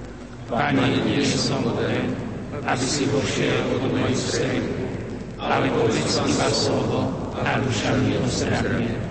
Pane, 0.47 1.03
nie 1.03 1.19
som 1.19 1.67
hoden, 1.67 2.15
aby 2.63 2.85
si 2.87 3.11
vošiel 3.11 3.75
pod 3.75 3.91
moju 3.91 4.15
strechu, 4.15 4.87
ale 5.35 5.67
povedz 5.67 6.15
iba 6.23 6.47
slovo 6.47 7.11
a 7.43 7.59
duša 7.59 7.91
mi 8.07 8.15
ozdravie. 8.23 9.10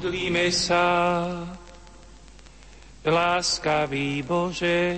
Modlíme 0.00 0.48
sa. 0.48 0.80
Láskavý 3.04 4.24
Bože, 4.24 4.96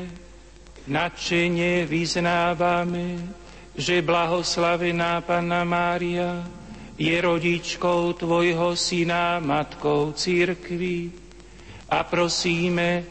nadšene 0.87 1.91
vyznávame, 1.91 3.19
že 3.75 3.99
blahoslavená 3.99 5.19
Panna 5.27 5.67
Mária 5.67 6.47
je 6.95 7.19
rodičkou 7.19 8.15
Tvojho 8.15 8.79
Syna, 8.79 9.43
Matkou 9.43 10.15
Církvy 10.15 11.11
a 11.91 12.07
prosíme, 12.07 13.03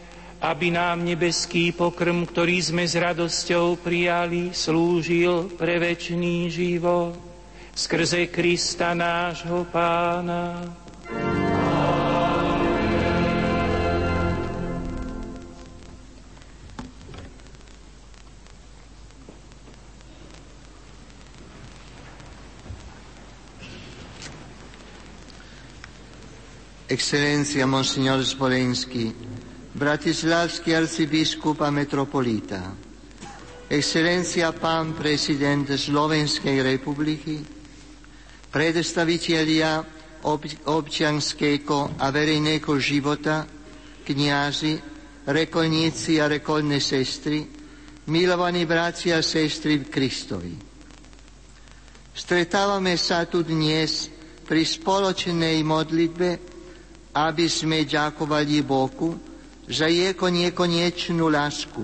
aby 0.48 0.72
nám 0.72 1.04
nebeský 1.04 1.76
pokrm, 1.76 2.24
ktorý 2.24 2.72
sme 2.72 2.88
s 2.88 2.96
radosťou 2.96 3.84
prijali, 3.84 4.56
slúžil 4.56 5.60
pre 5.60 5.76
večný 5.76 6.48
život 6.48 7.20
skrze 7.76 8.32
Krista 8.32 8.96
nášho 8.96 9.68
Pána. 9.68 10.81
Excelência 26.92 27.64
Monsignor 27.64 28.20
Zvolenský, 28.20 29.16
bratislavský 29.80 30.76
arcibiskup 30.76 31.64
a 31.64 31.72
metropolita, 31.72 32.76
Excelência 33.72 34.52
pán 34.52 34.92
prezident 35.00 35.64
Slovenskej 35.72 36.60
republiky, 36.60 37.40
predstavitelia 38.52 39.80
ob- 40.28 40.44
občianského 40.68 41.96
a 41.96 42.12
verejného 42.12 42.74
života, 42.76 43.48
kniazy, 44.04 44.76
rekolníci 45.32 46.20
a 46.20 46.28
rekolné 46.28 46.84
sestry, 46.84 47.48
milovaní 48.12 48.68
bratia 48.68 49.24
a 49.24 49.24
sestry 49.24 49.80
v 49.80 49.88
Kristovi. 49.88 50.54
Stretávame 52.12 53.00
sa 53.00 53.24
tu 53.24 53.48
dnes 53.48 54.12
pri 54.44 54.68
spoločnej 54.68 55.64
modlitbe 55.64 56.51
aby 57.12 57.46
sme 57.52 57.84
ďakovali 57.84 58.64
Bohu 58.64 59.20
za 59.68 59.88
jeho 59.92 60.28
nekonečnú 60.28 61.28
lásku, 61.28 61.84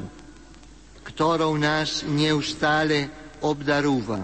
ktorou 1.04 1.56
nás 1.56 2.04
neustále 2.08 3.12
obdarúva. 3.44 4.24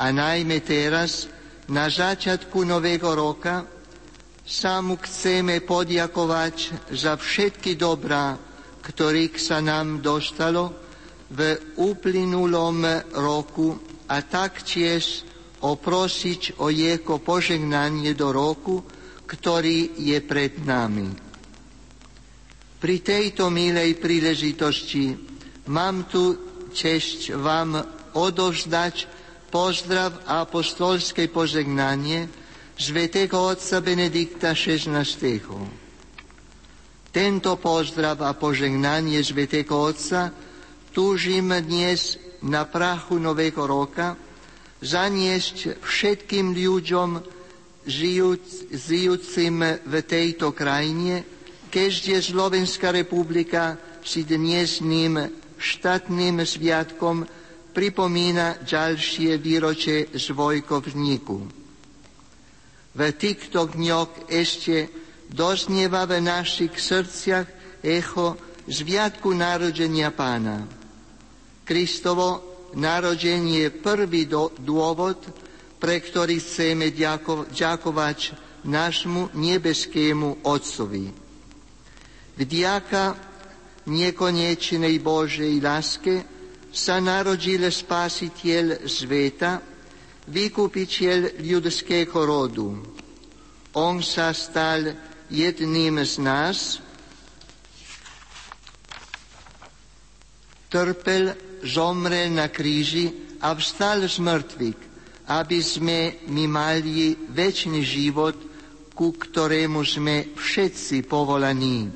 A 0.00 0.06
najmä 0.10 0.64
teraz, 0.64 1.28
na 1.70 1.86
začiatku 1.86 2.64
nového 2.64 3.12
roka, 3.12 3.66
sa 4.50 4.82
mu 4.82 4.98
chceme 4.98 5.62
podiakovať 5.62 6.90
za 6.90 7.14
všetky 7.14 7.78
dobrá, 7.78 8.34
ktorých 8.82 9.38
sa 9.38 9.62
nám 9.62 10.02
dostalo 10.02 10.74
v 11.30 11.54
uplynulom 11.78 12.82
roku 13.14 13.78
a 14.10 14.18
taktiež 14.26 15.22
oprosiť 15.62 16.58
o 16.58 16.72
jeho 16.72 17.22
požehnanie 17.22 18.16
do 18.18 18.34
roku, 18.34 18.82
ktorý 19.30 19.94
je 19.94 20.18
pred 20.26 20.58
nami. 20.66 21.06
Pri 22.82 22.96
tejto 22.98 23.46
milej 23.46 23.94
príležitosti 24.02 25.14
mám 25.70 26.10
tu 26.10 26.34
česť 26.74 27.38
vám 27.38 27.78
odovzdať 28.18 29.06
pozdrav 29.54 30.26
a 30.26 30.42
apostolské 30.42 31.30
požegnanie 31.30 32.26
svätého 32.74 33.38
otca 33.38 33.78
Benedikta 33.78 34.50
XVI. 34.50 34.98
Tento 37.10 37.52
pozdrav 37.58 38.18
a 38.26 38.32
požegnanie 38.34 39.22
svätého 39.22 39.74
otca 39.78 40.34
túžim 40.90 41.54
dnes 41.62 42.18
na 42.42 42.66
prachu 42.66 43.20
Nového 43.20 43.62
roka 43.68 44.16
zaniesť 44.80 45.84
všetkým 45.84 46.56
ľuďom, 46.56 47.39
žijúc, 47.86 48.72
žijúcim 48.72 49.56
v 49.86 49.94
tejto 50.04 50.52
krajine, 50.52 51.24
keďže 51.70 52.34
Slovenská 52.34 52.90
republika 52.90 53.78
si 54.04 54.24
dnesným 54.24 55.16
štátnym 55.60 56.40
sviatkom 56.42 57.24
pripomína 57.70 58.64
ďalšie 58.66 59.38
výroče 59.38 60.16
svojho 60.16 60.82
vzniku. 60.82 61.38
V 62.90 63.00
týchto 63.14 63.70
dňoch 63.70 64.26
ešte 64.26 64.90
doznieva 65.30 66.10
v 66.10 66.18
našich 66.18 66.74
srdciach 66.74 67.46
echo 67.86 68.34
zviatku 68.66 69.30
narodenia 69.30 70.10
pána. 70.10 70.66
Kristovo 71.62 72.42
narodenie 72.74 73.70
je 73.70 73.70
prvý 73.70 74.26
dôvod, 74.58 75.22
pre 75.80 75.96
ktorý 76.04 76.36
chceme 76.36 76.92
ďakovať 77.48 78.36
nášmu 78.68 79.32
nebeskému 79.32 80.44
Otcovi. 80.44 81.08
Vďaka 82.36 83.04
nekonečnej 83.88 85.00
Božej 85.00 85.56
láske 85.64 86.20
sa 86.68 87.00
narodil 87.00 87.64
Spasiteľ 87.64 88.84
sveta, 88.84 89.64
vykupiteľ 90.28 91.40
ľudského 91.40 92.20
rodu. 92.20 92.76
On 93.72 94.04
sa 94.04 94.36
stal 94.36 94.92
jedným 95.32 96.04
z 96.04 96.14
nás, 96.20 96.58
trpel, 100.68 101.34
zomrel 101.64 102.30
na 102.30 102.46
kríži 102.52 103.10
a 103.40 103.56
vstal 103.56 104.06
z 104.06 104.20
mŕtvych 104.22 104.89
aby 105.30 105.62
sme 105.62 106.26
my 106.26 106.44
mali 106.50 107.14
väčší 107.14 107.78
život, 107.86 108.34
ku 108.90 109.14
ktorému 109.14 109.86
sme 109.86 110.34
všetci 110.34 111.06
povolaní. 111.06 111.86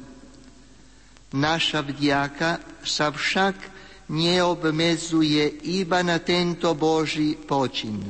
Naša 1.35 1.83
vďaka 1.83 2.63
sa 2.87 3.11
však 3.11 3.75
neobmedzuje 4.07 5.67
iba 5.67 6.07
na 6.07 6.23
tento 6.23 6.79
Boží 6.79 7.35
počin. 7.35 8.07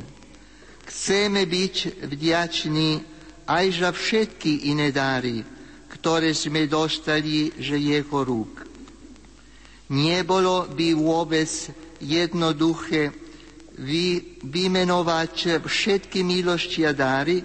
Chceme 0.84 1.48
byť 1.48 2.04
vďační 2.04 2.90
aj 3.48 3.66
za 3.80 3.90
všetky 3.96 4.68
iné 4.68 4.92
dary, 4.92 5.40
ktoré 5.88 6.36
sme 6.36 6.68
dostali 6.68 7.48
že 7.56 7.80
jeho 7.80 8.20
rúk. 8.20 8.68
Nebolo 9.88 10.68
by 10.68 10.88
vôbec 10.92 11.48
jednoduché 12.04 13.23
vy, 13.78 14.38
vymenovať 14.44 15.64
všetky 15.64 16.22
milosti 16.22 16.86
a 16.86 16.94
dáry, 16.94 17.42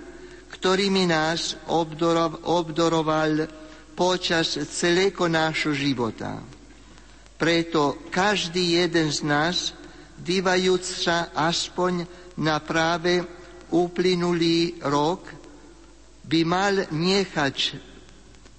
ktorými 0.49 1.09
nás 1.09 1.57
obdorov, 1.71 2.45
obdoroval 2.45 3.47
počas 3.95 4.57
celého 4.69 5.25
nášho 5.25 5.73
života. 5.73 6.41
Preto 7.39 8.03
každý 8.11 8.83
jeden 8.83 9.07
z 9.09 9.19
nás, 9.23 9.55
dívajúc 10.19 10.83
sa 10.83 11.31
aspoň 11.31 12.03
na 12.35 12.59
práve 12.59 13.23
uplynulý 13.71 14.83
rok, 14.83 15.23
by 16.27 16.41
mal 16.45 16.75
nechať 16.91 17.79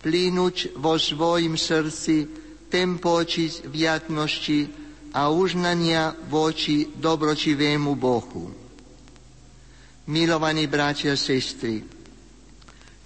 plínuť 0.01 0.81
vo 0.81 0.97
svojim 0.97 1.55
srdci 1.61 2.27
ten 2.73 2.97
počít 2.97 3.69
viatnosti, 3.69 4.80
a 5.11 5.31
uznania 5.31 6.15
voči 6.31 6.95
dobročivému 6.95 7.99
Bohu. 7.99 8.47
Milovaní 10.11 10.67
bratia 10.67 11.15
a 11.15 11.19
sestry, 11.19 11.83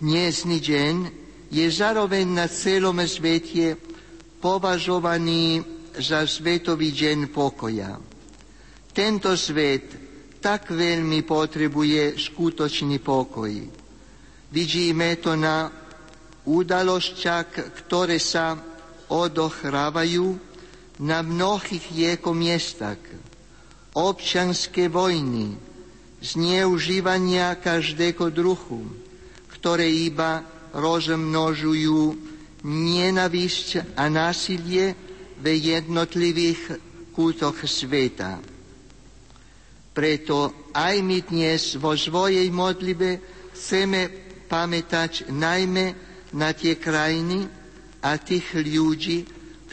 dnesný 0.00 0.58
deň 0.60 0.94
je 1.52 1.66
zároveň 1.68 2.24
na 2.24 2.46
celom 2.48 2.96
svete 3.04 3.76
považovaný 4.40 5.60
za 5.96 6.24
svetový 6.28 6.92
deň 6.92 7.18
pokoja. 7.32 7.96
Tento 8.92 9.32
svet 9.36 9.86
tak 10.44 10.72
veľmi 10.72 11.24
potrebuje 11.24 12.20
skutočný 12.20 13.00
pokoj. 13.00 13.52
Vidíme 14.52 15.16
to 15.16 15.32
na 15.34 15.72
udalostiach, 16.44 17.48
ktoré 17.84 18.20
sa 18.20 18.52
odohrávajú 19.08 20.53
na 21.00 21.22
mnohých 21.22 21.90
jego 21.90 22.30
miestach. 22.34 23.00
Občanské 23.94 24.90
vojny, 24.90 25.54
zneužívania 26.18 27.54
každého 27.58 28.30
druhu, 28.30 28.82
ktoré 29.54 29.86
iba 29.86 30.42
rozmnožujú 30.74 32.18
nenavisť 32.66 33.94
a 33.94 34.10
násilie 34.10 34.96
v 35.38 35.46
jednotlivých 35.60 36.80
kútoch 37.14 37.62
sveta. 37.62 38.40
Preto 39.94 40.70
aj 40.74 40.94
my 41.06 41.18
dnes 41.22 41.78
vo 41.78 41.94
svojej 41.94 42.50
modlibe 42.50 43.22
chceme 43.54 44.10
pamätať 44.50 45.30
najmä 45.30 45.86
na 46.34 46.50
tie 46.50 46.74
krajiny 46.74 47.46
a 48.02 48.18
tých 48.18 48.58
ľudí, 48.58 49.22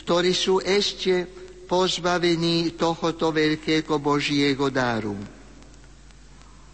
ktorí 0.01 0.33
sú 0.33 0.57
ešte 0.59 1.29
pozbavení 1.69 2.75
tohoto 2.75 3.31
veľkého 3.31 3.95
Božieho 4.01 4.67
daru. 4.67 5.15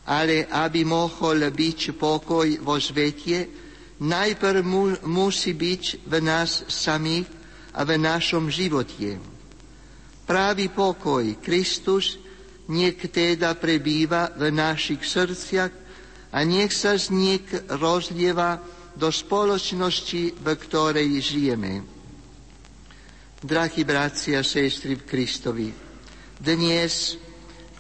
Ale 0.08 0.48
aby 0.48 0.88
mohol 0.88 1.52
byť 1.52 1.80
pokoj 2.00 2.48
vo 2.64 2.80
svete, 2.80 3.46
najprv 4.00 4.64
mu, 4.64 4.96
musí 5.06 5.52
byť 5.52 6.08
v 6.08 6.14
nás 6.24 6.66
samých 6.72 7.28
a 7.76 7.84
v 7.84 8.00
našom 8.00 8.48
živote. 8.48 9.20
Právý 10.24 10.72
pokoj 10.72 11.24
Kristus 11.44 12.18
nech 12.72 13.00
teda 13.00 13.56
prebýva 13.60 14.32
v 14.36 14.52
našich 14.52 15.04
srdciach 15.04 15.74
a 16.32 16.38
nech 16.44 16.72
sa 16.72 16.96
z 16.96 17.12
nich 17.12 17.46
rozlieva 17.76 18.60
do 18.98 19.12
spoločnosti, 19.12 20.36
v 20.36 20.48
ktorej 20.58 21.10
žijeme. 21.22 21.97
Drahí 23.48 23.88
bratci 23.88 24.36
a 24.36 24.44
sestry 24.44 25.00
v 25.00 25.08
Kristovi, 25.08 25.72
dnes 26.36 27.16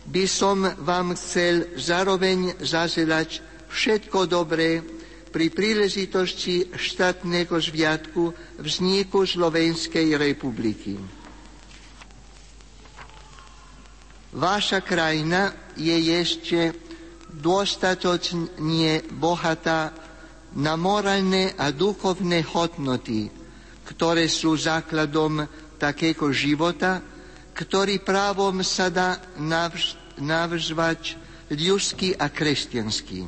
by 0.07 0.23
som 0.23 0.63
vám 0.63 1.11
chcel 1.19 1.75
zároveň 1.75 2.55
zaželať 2.63 3.43
všetko 3.67 4.31
dobré 4.31 4.79
pri 5.27 5.51
príležitosti 5.51 6.71
štátneho 6.71 7.51
zviatku 7.51 8.31
vzniku 8.63 9.27
Slovenskej 9.27 10.15
republiky. 10.15 10.95
Vaša 14.39 14.79
krajina 14.87 15.51
je 15.75 15.99
ešte 15.99 16.59
dostatočne 17.27 19.03
bohatá 19.19 19.91
na 20.55 20.79
morálne 20.79 21.51
a 21.59 21.75
duchovné 21.75 22.47
hodnoty, 22.55 23.46
ktoré 23.87 24.27
sú 24.27 24.59
základom 24.59 25.47
takého 25.79 26.27
života, 26.35 26.99
ktorý 27.55 28.03
právom 28.03 28.59
sa 28.59 28.91
dá 28.91 29.15
navž- 29.39 29.95
navžvať 30.19 31.15
ľudský 31.47 32.19
a 32.19 32.27
kresťanský. 32.27 33.23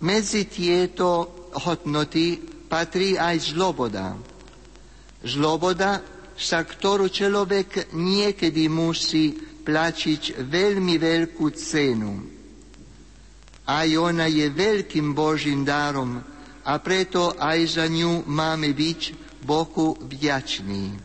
Medzi 0.00 0.42
tieto 0.48 1.28
hodnoty 1.52 2.40
patrí 2.66 3.20
aj 3.20 3.52
zloboda. 3.52 4.16
Zloboda, 5.20 6.00
za 6.40 6.64
ktorú 6.64 7.12
človek 7.12 7.92
niekedy 7.92 8.72
musí 8.72 9.36
plačiť 9.60 10.40
veľmi 10.48 10.96
veľkú 10.96 11.46
cenu 11.52 12.40
aj 13.70 13.88
ona 13.94 14.26
je 14.26 14.50
veľkým 14.50 15.14
Božím 15.14 15.62
darom 15.62 16.18
a 16.64 16.76
preto 16.78 17.36
aj 17.40 17.80
za 17.80 17.86
ňu 17.88 18.28
máme 18.28 18.72
byť 18.76 19.00
Bohu 19.40 19.96
vďační. 20.00 20.98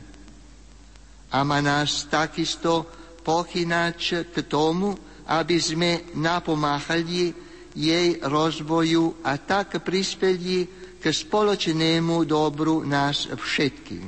A 1.32 1.38
má 1.44 1.60
nás 1.64 2.08
takisto 2.08 2.88
pochynať 3.24 4.30
k 4.32 4.36
tomu, 4.46 4.96
aby 5.26 5.58
sme 5.58 5.92
napomáhali 6.16 7.34
jej 7.76 8.22
rozvoju 8.24 9.26
a 9.26 9.36
tak 9.42 9.84
prispeli 9.84 10.68
k 11.02 11.04
spoločnému 11.04 12.24
dobru 12.24 12.86
nás 12.88 13.28
všetkým. 13.28 14.06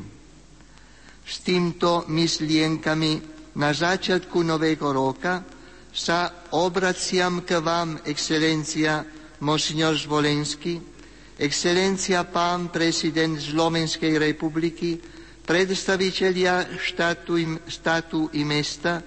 S 1.28 1.44
týmto 1.44 2.08
myšlienkami 2.08 3.12
na 3.60 3.76
začiatku 3.76 4.40
nového 4.46 4.88
roka 4.96 5.44
sa 5.92 6.48
obraciam 6.56 7.42
k 7.44 7.60
vám, 7.60 8.00
excelencia 8.08 9.04
Monsignor 9.44 9.98
Zvolenský, 9.98 10.97
excelencia 11.38 12.26
pán 12.26 12.74
prezident 12.74 13.38
Slovenskej 13.38 14.18
republiky, 14.18 14.98
predstavitelia 15.46 16.78
štátu, 16.82 17.62
štátu 17.70 18.34
i 18.36 18.44
mesta, 18.44 19.00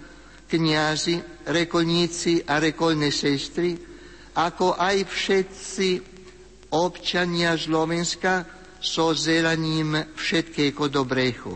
kniazy, 0.50 1.46
rekolníci 1.46 2.46
a 2.46 2.58
rekolné 2.58 3.10
sestry, 3.12 3.76
ako 4.34 4.78
aj 4.78 4.96
všetci 5.06 5.88
občania 6.74 7.58
Slovenska 7.58 8.46
so 8.80 9.12
zelaním 9.12 10.14
všetkého 10.14 10.88
dobrého. 10.88 11.54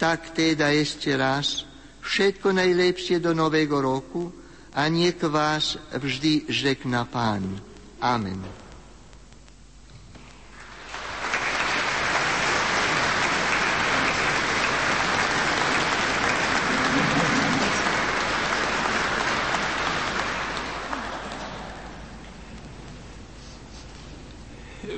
Tak 0.00 0.32
teda 0.32 0.72
ešte 0.72 1.12
raz 1.12 1.70
Všetko 2.00 2.56
najlepšie 2.56 3.20
do 3.20 3.36
nového 3.36 3.76
roku 3.76 4.32
a 4.72 4.88
niek 4.88 5.20
vás 5.28 5.76
vždy 5.92 6.48
žekna 6.48 7.04
Pán. 7.04 7.60
Amen. 8.00 8.59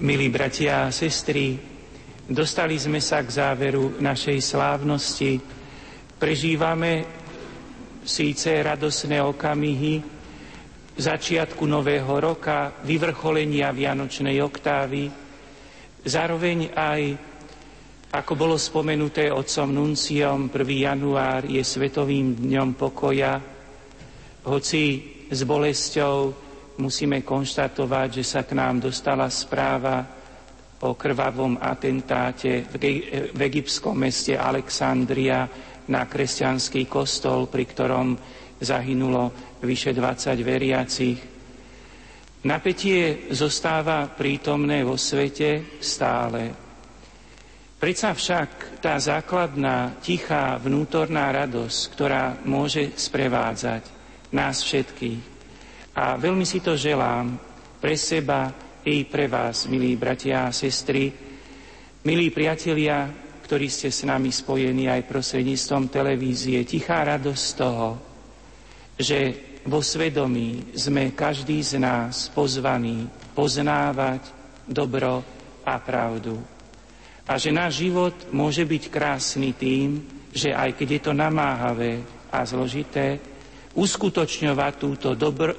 Milí 0.02 0.34
bratia 0.34 0.90
a 0.90 0.90
sestry, 0.90 1.54
dostali 2.26 2.74
sme 2.74 2.98
sa 2.98 3.22
k 3.22 3.38
záveru 3.38 4.02
našej 4.02 4.38
slávnosti 4.42 5.38
Prežívame 6.18 7.06
síce 8.02 8.50
radosné 8.62 9.22
okamihy 9.22 10.02
začiatku 10.98 11.62
nového 11.70 12.18
roka, 12.18 12.82
vyvrcholenia 12.82 13.70
Vianočnej 13.70 14.42
oktávy, 14.42 15.06
zároveň 16.02 16.74
aj, 16.74 17.02
ako 18.10 18.32
bolo 18.34 18.58
spomenuté 18.58 19.30
otcom 19.30 19.70
Nunciom, 19.70 20.50
1. 20.50 20.66
január 20.82 21.46
je 21.46 21.62
Svetovým 21.62 22.42
dňom 22.42 22.74
pokoja, 22.74 23.38
hoci 24.50 24.82
s 25.30 25.46
bolesťou 25.46 26.50
musíme 26.80 27.20
konštatovať, 27.26 28.08
že 28.20 28.24
sa 28.24 28.40
k 28.46 28.56
nám 28.56 28.80
dostala 28.80 29.28
správa 29.28 30.04
o 30.82 30.94
krvavom 30.98 31.60
atentáte 31.60 32.64
v 33.32 33.40
egyptskom 33.40 33.94
meste 33.94 34.34
Alexandria, 34.34 35.46
na 35.90 36.06
kresťanský 36.06 36.86
kostol, 36.86 37.50
pri 37.50 37.64
ktorom 37.66 38.14
zahynulo 38.62 39.34
vyše 39.58 39.90
20 39.90 40.38
veriacich. 40.46 41.18
Napätie 42.42 43.30
zostáva 43.34 44.06
prítomné 44.10 44.82
vo 44.82 44.98
svete 44.98 45.78
stále. 45.78 46.50
Predsa 47.78 48.14
však 48.14 48.78
tá 48.78 48.94
základná, 48.98 49.98
tichá 49.98 50.54
vnútorná 50.58 51.34
radosť, 51.34 51.78
ktorá 51.90 52.38
môže 52.46 52.94
sprevádzať 52.94 53.82
nás 54.30 54.62
všetkých. 54.62 55.31
A 55.93 56.16
veľmi 56.16 56.48
si 56.48 56.64
to 56.64 56.73
želám 56.73 57.36
pre 57.77 57.97
seba 58.01 58.48
i 58.89 59.05
pre 59.05 59.28
vás, 59.28 59.69
milí 59.69 59.94
bratia 60.01 60.48
a 60.48 60.55
sestry, 60.55 61.12
milí 62.09 62.32
priatelia, 62.32 63.12
ktorí 63.44 63.69
ste 63.69 63.93
s 63.93 64.09
nami 64.09 64.32
spojení 64.32 64.89
aj 64.89 65.05
prostredníctvom 65.05 65.93
televízie. 65.93 66.64
Tichá 66.64 67.05
radosť 67.05 67.47
toho, 67.60 67.89
že 68.97 69.19
vo 69.69 69.85
svedomí 69.85 70.73
sme 70.74 71.12
každý 71.12 71.60
z 71.60 71.78
nás 71.78 72.32
pozvaní 72.32 73.06
poznávať 73.36 74.32
dobro 74.66 75.23
a 75.62 75.78
pravdu. 75.78 76.40
A 77.28 77.39
že 77.39 77.55
náš 77.55 77.86
život 77.86 78.14
môže 78.35 78.66
byť 78.66 78.82
krásny 78.90 79.55
tým, 79.55 80.02
že 80.32 80.51
aj 80.51 80.74
keď 80.74 80.89
je 80.89 81.01
to 81.06 81.12
namáhavé 81.14 82.02
a 82.32 82.43
zložité, 82.43 83.20
uskutočňovať 83.72 84.72
túto, 84.76 85.08
dobro, 85.16 85.56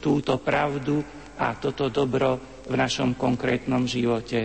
túto 0.00 0.36
pravdu 0.40 1.00
a 1.38 1.54
toto 1.56 1.88
dobro 1.88 2.36
v 2.68 2.74
našom 2.76 3.16
konkrétnom 3.16 3.88
živote. 3.88 4.40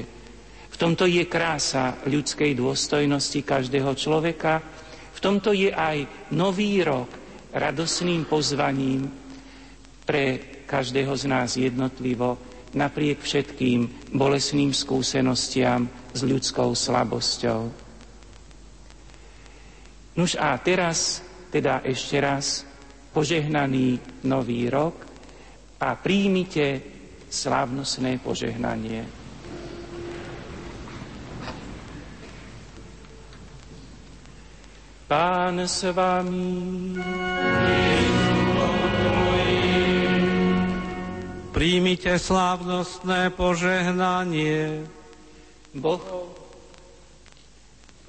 V 0.73 0.75
tomto 0.79 1.05
je 1.05 1.27
krása 1.27 2.01
ľudskej 2.07 2.57
dôstojnosti 2.57 3.39
každého 3.45 3.91
človeka, 3.93 4.63
v 5.13 5.19
tomto 5.21 5.53
je 5.53 5.69
aj 5.69 6.31
nový 6.33 6.81
rok 6.81 7.07
radosným 7.53 8.25
pozvaním 8.25 9.05
pre 10.03 10.41
každého 10.65 11.13
z 11.13 11.23
nás 11.29 11.49
jednotlivo, 11.53 12.39
napriek 12.73 13.21
všetkým 13.21 14.09
bolesným 14.17 14.73
skúsenostiam 14.73 15.85
s 16.11 16.25
ľudskou 16.25 16.73
slabosťou. 16.73 17.69
Nuž 20.17 20.37
a 20.37 20.57
teraz, 20.57 21.21
teda 21.53 21.85
ešte 21.85 22.17
raz, 22.17 22.65
požehnaný 23.13 24.01
nový 24.25 24.67
rok 24.73 24.97
a 25.77 25.93
príjmite 25.93 26.81
slávnostné 27.29 28.17
požehnanie. 28.17 29.05
Pán 35.13 35.61
s 35.61 35.85
vami. 35.93 36.97
Príjmite 41.53 42.17
slávnostné 42.17 43.29
požehnanie. 43.37 44.89
Boh, 45.77 46.01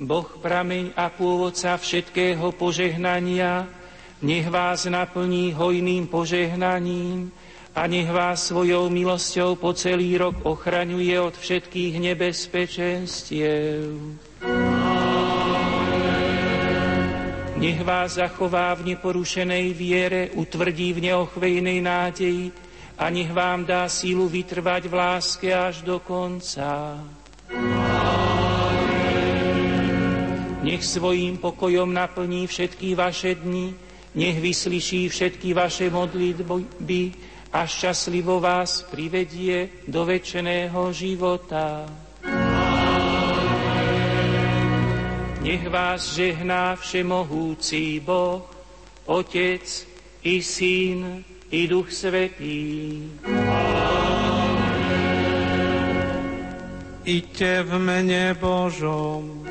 boh 0.01 0.29
prameň 0.41 0.97
a 0.97 1.13
pôvodca 1.13 1.77
všetkého 1.77 2.57
požehnania, 2.57 3.69
nech 4.25 4.49
vás 4.49 4.89
naplní 4.89 5.53
hojným 5.53 6.07
požehnaním 6.09 7.33
a 7.77 7.87
nech 7.87 8.09
vás 8.09 8.49
svojou 8.49 8.89
milosťou 8.89 9.61
po 9.61 9.77
celý 9.77 10.17
rok 10.17 10.41
ochraňuje 10.49 11.21
od 11.21 11.37
všetkých 11.37 12.01
nebezpečenstiev. 12.01 13.85
Nech 17.61 17.81
vás 17.85 18.17
zachová 18.17 18.75
v 18.75 18.97
neporušenej 18.97 19.73
viere, 19.77 20.33
utvrdí 20.33 20.93
v 20.93 21.13
neochvejnej 21.13 21.79
nádeji, 21.81 22.53
a 22.99 23.11
nech 23.11 23.33
vám 23.33 23.67
dá 23.67 23.89
sílu 23.89 24.29
vytrvať 24.29 24.87
v 24.87 24.95
láske 24.95 25.51
až 25.51 25.83
do 25.83 25.99
konca. 25.99 27.03
Nech 30.63 30.85
svojím 30.85 31.37
pokojom 31.37 31.93
naplní 31.93 32.47
všetky 32.47 32.95
vaše 32.95 33.35
dni, 33.35 33.75
nech 34.15 34.41
vyslyší 34.41 35.09
všetky 35.09 35.55
vaše 35.55 35.91
modlitby 35.91 37.13
a 37.53 37.67
šťastlivo 37.67 38.41
vás 38.41 38.83
privedie 38.87 39.87
do 39.87 40.07
väčšného 40.07 40.81
života. 40.95 41.87
Nech 45.45 45.69
vás 45.69 46.17
žehná 46.17 46.73
všemohúci 46.75 48.01
Boh, 48.01 48.49
Otec 49.05 49.67
i 50.25 50.41
Syn 50.41 51.21
i 51.53 51.69
Duch 51.69 51.93
Svetý. 51.93 53.05
Iďte 57.05 57.69
v 57.69 57.73
mene 57.79 58.33
Božom. 58.41 59.45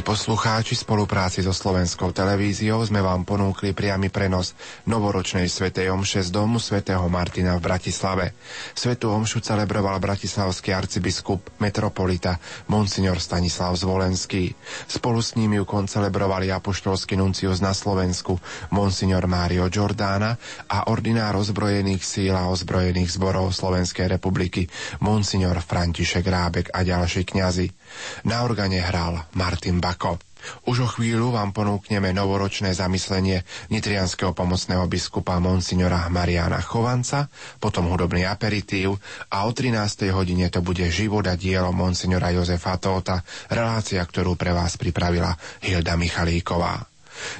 Milí 0.00 0.16
poslucháči, 0.16 0.80
spolupráci 0.80 1.44
so 1.44 1.52
slovenskou 1.52 2.08
televíziou 2.08 2.80
sme 2.80 3.04
vám 3.04 3.20
ponúkli 3.28 3.76
priamy 3.76 4.08
prenos 4.08 4.56
novoročnej 4.88 5.44
svätej 5.44 5.92
omše 5.92 6.24
z 6.24 6.32
domu 6.32 6.56
svätého 6.56 7.04
Martina 7.12 7.52
v 7.60 7.68
Bratislave. 7.68 8.32
Svetú 8.72 9.12
omšu 9.12 9.44
celebroval 9.44 10.00
bratislavský 10.00 10.72
arcibiskup 10.72 11.52
metropolita 11.60 12.40
Monsignor 12.72 13.20
Stanislav 13.20 13.76
Zvolenský. 13.76 14.56
Spolu 14.88 15.20
s 15.20 15.36
ním 15.36 15.60
ju 15.60 15.68
koncelebrovali 15.68 16.48
apoštolský 16.48 17.20
nuncius 17.20 17.60
na 17.60 17.76
Slovensku 17.76 18.40
Monsignor 18.72 19.28
Mário 19.28 19.68
Giordána 19.68 20.32
a 20.72 20.88
ordinár 20.88 21.36
ozbrojených 21.36 22.00
síl 22.00 22.32
a 22.32 22.48
ozbrojených 22.48 23.20
zborov 23.20 23.52
Slovenskej 23.52 24.08
republiky 24.08 24.64
Monsignor 25.04 25.60
František 25.60 26.24
Rábek 26.24 26.72
a 26.72 26.88
ďalší 26.88 27.28
kňazi. 27.28 27.79
Na 28.26 28.42
organe 28.44 28.80
hral 28.80 29.26
Martin 29.34 29.78
Bako. 29.78 30.18
Už 30.66 30.76
o 30.80 30.88
chvíľu 30.88 31.36
vám 31.36 31.52
ponúkneme 31.52 32.16
novoročné 32.16 32.72
zamyslenie 32.72 33.44
nitrianského 33.68 34.32
pomocného 34.32 34.88
biskupa 34.88 35.36
Monsignora 35.36 36.08
Mariana 36.08 36.64
Chovanca, 36.64 37.28
potom 37.60 37.92
hudobný 37.92 38.24
aperitív 38.24 38.96
a 39.28 39.44
o 39.44 39.52
13. 39.52 40.08
hodine 40.16 40.48
to 40.48 40.64
bude 40.64 40.88
život 40.88 41.28
a 41.28 41.36
dielo 41.36 41.76
Monsignora 41.76 42.32
Jozefa 42.32 42.80
Tóta, 42.80 43.20
relácia, 43.52 44.00
ktorú 44.00 44.34
pre 44.40 44.56
vás 44.56 44.80
pripravila 44.80 45.36
Hilda 45.60 46.00
Michalíková. 46.00 46.88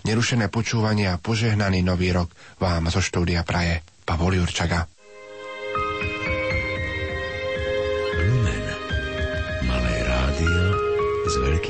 Nerušené 0.05 0.53
počúvanie 0.53 1.09
a 1.09 1.17
požehnaný 1.17 1.81
nový 1.81 2.13
rok 2.13 2.29
vám 2.61 2.93
zo 2.93 3.01
štúdia 3.01 3.49
praje 3.49 3.81
Pavol 4.05 4.37
Jurčaga. 4.37 5.00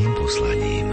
Veľkým 0.00 0.16
poslaním. 0.16 0.88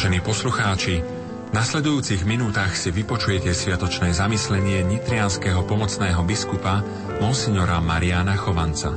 Vážení 0.00 0.24
poslucháči, 0.24 1.04
v 1.04 1.52
nasledujúcich 1.52 2.24
minútach 2.24 2.72
si 2.72 2.88
vypočujete 2.88 3.52
sviatočné 3.52 4.16
zamyslenie 4.16 4.80
nitrianského 4.88 5.60
pomocného 5.68 6.24
biskupa 6.24 6.80
monsignora 7.20 7.84
Mariana 7.84 8.32
Chovanca. 8.32 8.96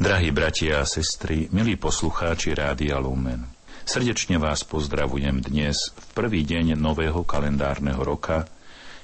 Drahí 0.00 0.32
bratia 0.32 0.80
a 0.80 0.88
sestry, 0.88 1.52
milí 1.52 1.76
poslucháči 1.76 2.56
Rádia 2.56 2.96
Lumen, 2.96 3.44
srdečne 3.84 4.40
vás 4.40 4.64
pozdravujem 4.64 5.44
dnes, 5.52 5.92
v 5.92 6.06
prvý 6.16 6.48
deň 6.48 6.80
nového 6.80 7.28
kalendárneho 7.28 8.00
roka– 8.00 8.48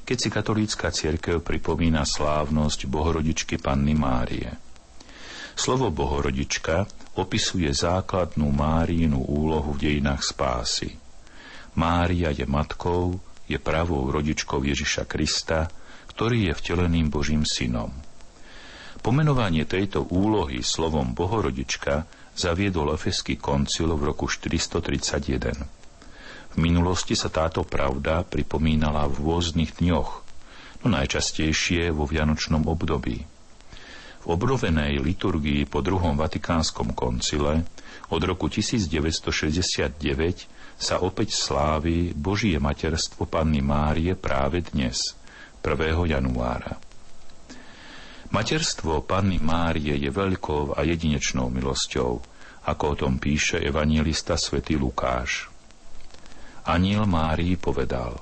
keď 0.05 0.17
si 0.21 0.29
katolícka 0.29 0.93
cirkev 0.93 1.41
pripomína 1.41 2.05
slávnosť 2.05 2.85
Bohorodičky 2.85 3.57
Panny 3.57 3.97
Márie. 3.97 4.53
Slovo 5.57 5.89
Bohorodička 5.89 6.85
opisuje 7.17 7.73
základnú 7.73 8.53
Márínu 8.53 9.17
úlohu 9.17 9.73
v 9.73 9.89
dejinách 9.89 10.21
spásy. 10.21 10.93
Mária 11.81 12.29
je 12.37 12.45
matkou, 12.45 13.17
je 13.49 13.57
pravou 13.57 14.05
rodičkou 14.13 14.61
Ježiša 14.61 15.09
Krista, 15.09 15.73
ktorý 16.13 16.53
je 16.53 16.55
vteleným 16.55 17.09
Božím 17.09 17.49
synom. 17.49 17.91
Pomenovanie 19.01 19.65
tejto 19.65 20.05
úlohy 20.05 20.61
slovom 20.61 21.17
Bohorodička 21.17 22.05
zaviedol 22.37 22.93
Efeský 22.93 23.41
koncil 23.41 23.89
v 23.97 24.13
roku 24.13 24.29
431. 24.29 25.84
V 26.55 26.63
minulosti 26.63 27.19
sa 27.19 27.27
táto 27.35 27.67
pravda 27.67 28.23
pripomínala 28.23 29.11
v 29.11 29.27
rôznych 29.27 29.83
dňoch, 29.83 30.11
no 30.83 30.87
najčastejšie 30.87 31.91
vo 31.91 32.07
vianočnom 32.07 32.63
období. 32.71 33.27
V 34.23 34.27
obnovenej 34.31 35.03
liturgii 35.03 35.67
po 35.67 35.83
druhom 35.83 36.15
Vatikánskom 36.15 36.95
koncile 36.95 37.67
od 38.15 38.23
roku 38.23 38.47
1969 38.47 39.99
sa 40.79 41.03
opäť 41.03 41.35
slávi 41.35 42.15
Božie 42.15 42.63
materstvo 42.63 43.27
Panny 43.27 43.59
Márie 43.59 44.15
práve 44.15 44.63
dnes, 44.63 45.19
1. 45.59 45.75
januára. 46.07 46.79
Materstvo 48.31 49.03
Panny 49.03 49.43
Márie 49.43 49.99
je 49.99 50.11
veľkou 50.11 50.79
a 50.79 50.87
jedinečnou 50.87 51.51
milosťou, 51.51 52.23
ako 52.65 52.85
o 52.87 52.95
tom 52.95 53.19
píše 53.19 53.59
evangelista 53.59 54.39
svätý 54.39 54.79
Lukáš. 54.79 55.54
Aniel 56.65 57.05
Márii 57.05 57.61
povedal, 57.61 58.17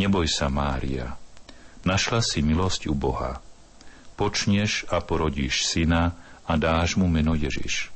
Neboj 0.00 0.24
sa, 0.32 0.48
Mária, 0.48 1.12
našla 1.84 2.24
si 2.24 2.40
milosť 2.40 2.88
u 2.88 2.96
Boha. 2.96 3.44
Počneš 4.16 4.88
a 4.88 5.04
porodíš 5.04 5.68
syna 5.68 6.16
a 6.48 6.56
dáš 6.56 6.96
mu 6.96 7.04
meno 7.04 7.36
Ježiš. 7.36 7.92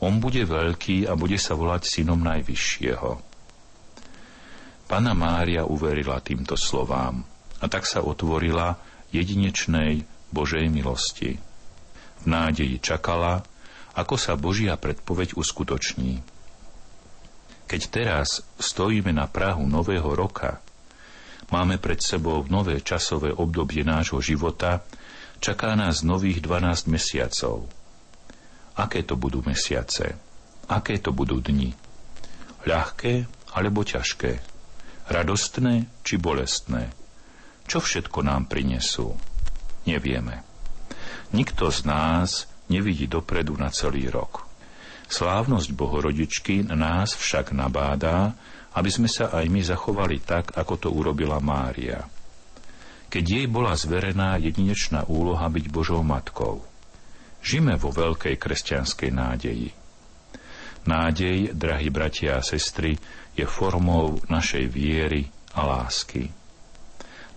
On 0.00 0.16
bude 0.20 0.40
veľký 0.44 1.04
a 1.04 1.16
bude 1.20 1.36
sa 1.36 1.52
volať 1.52 1.84
synom 1.84 2.20
Najvyššieho. 2.20 3.10
Pana 4.84 5.12
Mária 5.12 5.64
uverila 5.64 6.20
týmto 6.20 6.56
slovám 6.56 7.24
a 7.60 7.64
tak 7.68 7.88
sa 7.88 8.04
otvorila 8.04 8.76
jedinečnej 9.12 10.04
Božej 10.32 10.68
milosti. 10.72 11.40
V 12.20 12.24
nádeji 12.24 12.80
čakala, 12.80 13.44
ako 13.96 14.16
sa 14.16 14.36
Božia 14.36 14.76
predpoveď 14.80 15.36
uskutoční. 15.36 16.33
Keď 17.64 17.82
teraz 17.88 18.44
stojíme 18.60 19.10
na 19.10 19.24
Prahu 19.24 19.64
nového 19.64 20.12
roka, 20.12 20.60
máme 21.48 21.80
pred 21.80 22.00
sebou 22.00 22.44
nové 22.48 22.80
časové 22.84 23.32
obdobie 23.32 23.80
nášho 23.84 24.20
života, 24.20 24.84
čaká 25.40 25.72
nás 25.72 26.04
nových 26.04 26.44
12 26.44 26.92
mesiacov. 26.92 27.68
Aké 28.74 29.06
to 29.06 29.14
budú 29.14 29.40
mesiace? 29.46 30.18
Aké 30.68 31.00
to 31.00 31.14
budú 31.14 31.40
dni? 31.40 31.72
Ľahké 32.64 33.28
alebo 33.56 33.84
ťažké? 33.84 34.40
Radostné 35.08 35.88
či 36.00 36.16
bolestné? 36.16 36.90
Čo 37.64 37.80
všetko 37.80 38.24
nám 38.24 38.48
prinesú? 38.48 39.16
Nevieme. 39.84 40.44
Nikto 41.32 41.68
z 41.68 41.80
nás 41.84 42.48
nevidí 42.72 43.04
dopredu 43.08 43.56
na 43.56 43.68
celý 43.68 44.08
rok. 44.08 44.43
Slávnosť 45.08 45.70
Bohorodičky 45.76 46.64
nás 46.68 47.12
však 47.12 47.52
nabádá, 47.52 48.32
aby 48.74 48.90
sme 48.90 49.06
sa 49.06 49.30
aj 49.30 49.44
my 49.46 49.60
zachovali 49.62 50.18
tak, 50.18 50.56
ako 50.58 50.74
to 50.76 50.88
urobila 50.90 51.38
Mária. 51.38 52.02
Keď 53.12 53.24
jej 53.24 53.46
bola 53.46 53.78
zverená 53.78 54.34
jedinečná 54.42 55.06
úloha 55.06 55.46
byť 55.46 55.64
Božou 55.70 56.02
matkou. 56.02 56.66
Žime 57.44 57.78
vo 57.78 57.94
veľkej 57.94 58.34
kresťanskej 58.34 59.10
nádeji. 59.14 59.70
Nádej, 60.84 61.54
drahí 61.54 61.88
bratia 61.88 62.40
a 62.40 62.44
sestry, 62.44 62.98
je 63.38 63.46
formou 63.46 64.18
našej 64.26 64.66
viery 64.68 65.30
a 65.54 65.62
lásky. 65.62 66.28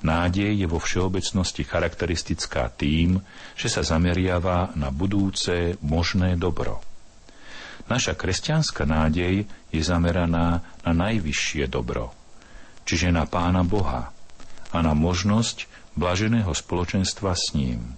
Nádej 0.01 0.61
je 0.61 0.67
vo 0.69 0.77
všeobecnosti 0.77 1.65
charakteristická 1.65 2.69
tým, 2.69 3.17
že 3.57 3.69
sa 3.69 3.81
zameriava 3.81 4.73
na 4.77 4.93
budúce 4.93 5.77
možné 5.81 6.37
dobro. 6.37 6.81
Naša 7.87 8.19
kresťanská 8.19 8.83
nádej 8.83 9.47
je 9.71 9.81
zameraná 9.81 10.59
na 10.83 10.91
najvyššie 10.91 11.71
dobro, 11.71 12.11
čiže 12.83 13.15
na 13.15 13.23
Pána 13.23 13.63
Boha 13.63 14.11
a 14.71 14.77
na 14.83 14.91
možnosť 14.91 15.71
blaženého 15.95 16.51
spoločenstva 16.51 17.31
s 17.31 17.55
ním. 17.55 17.95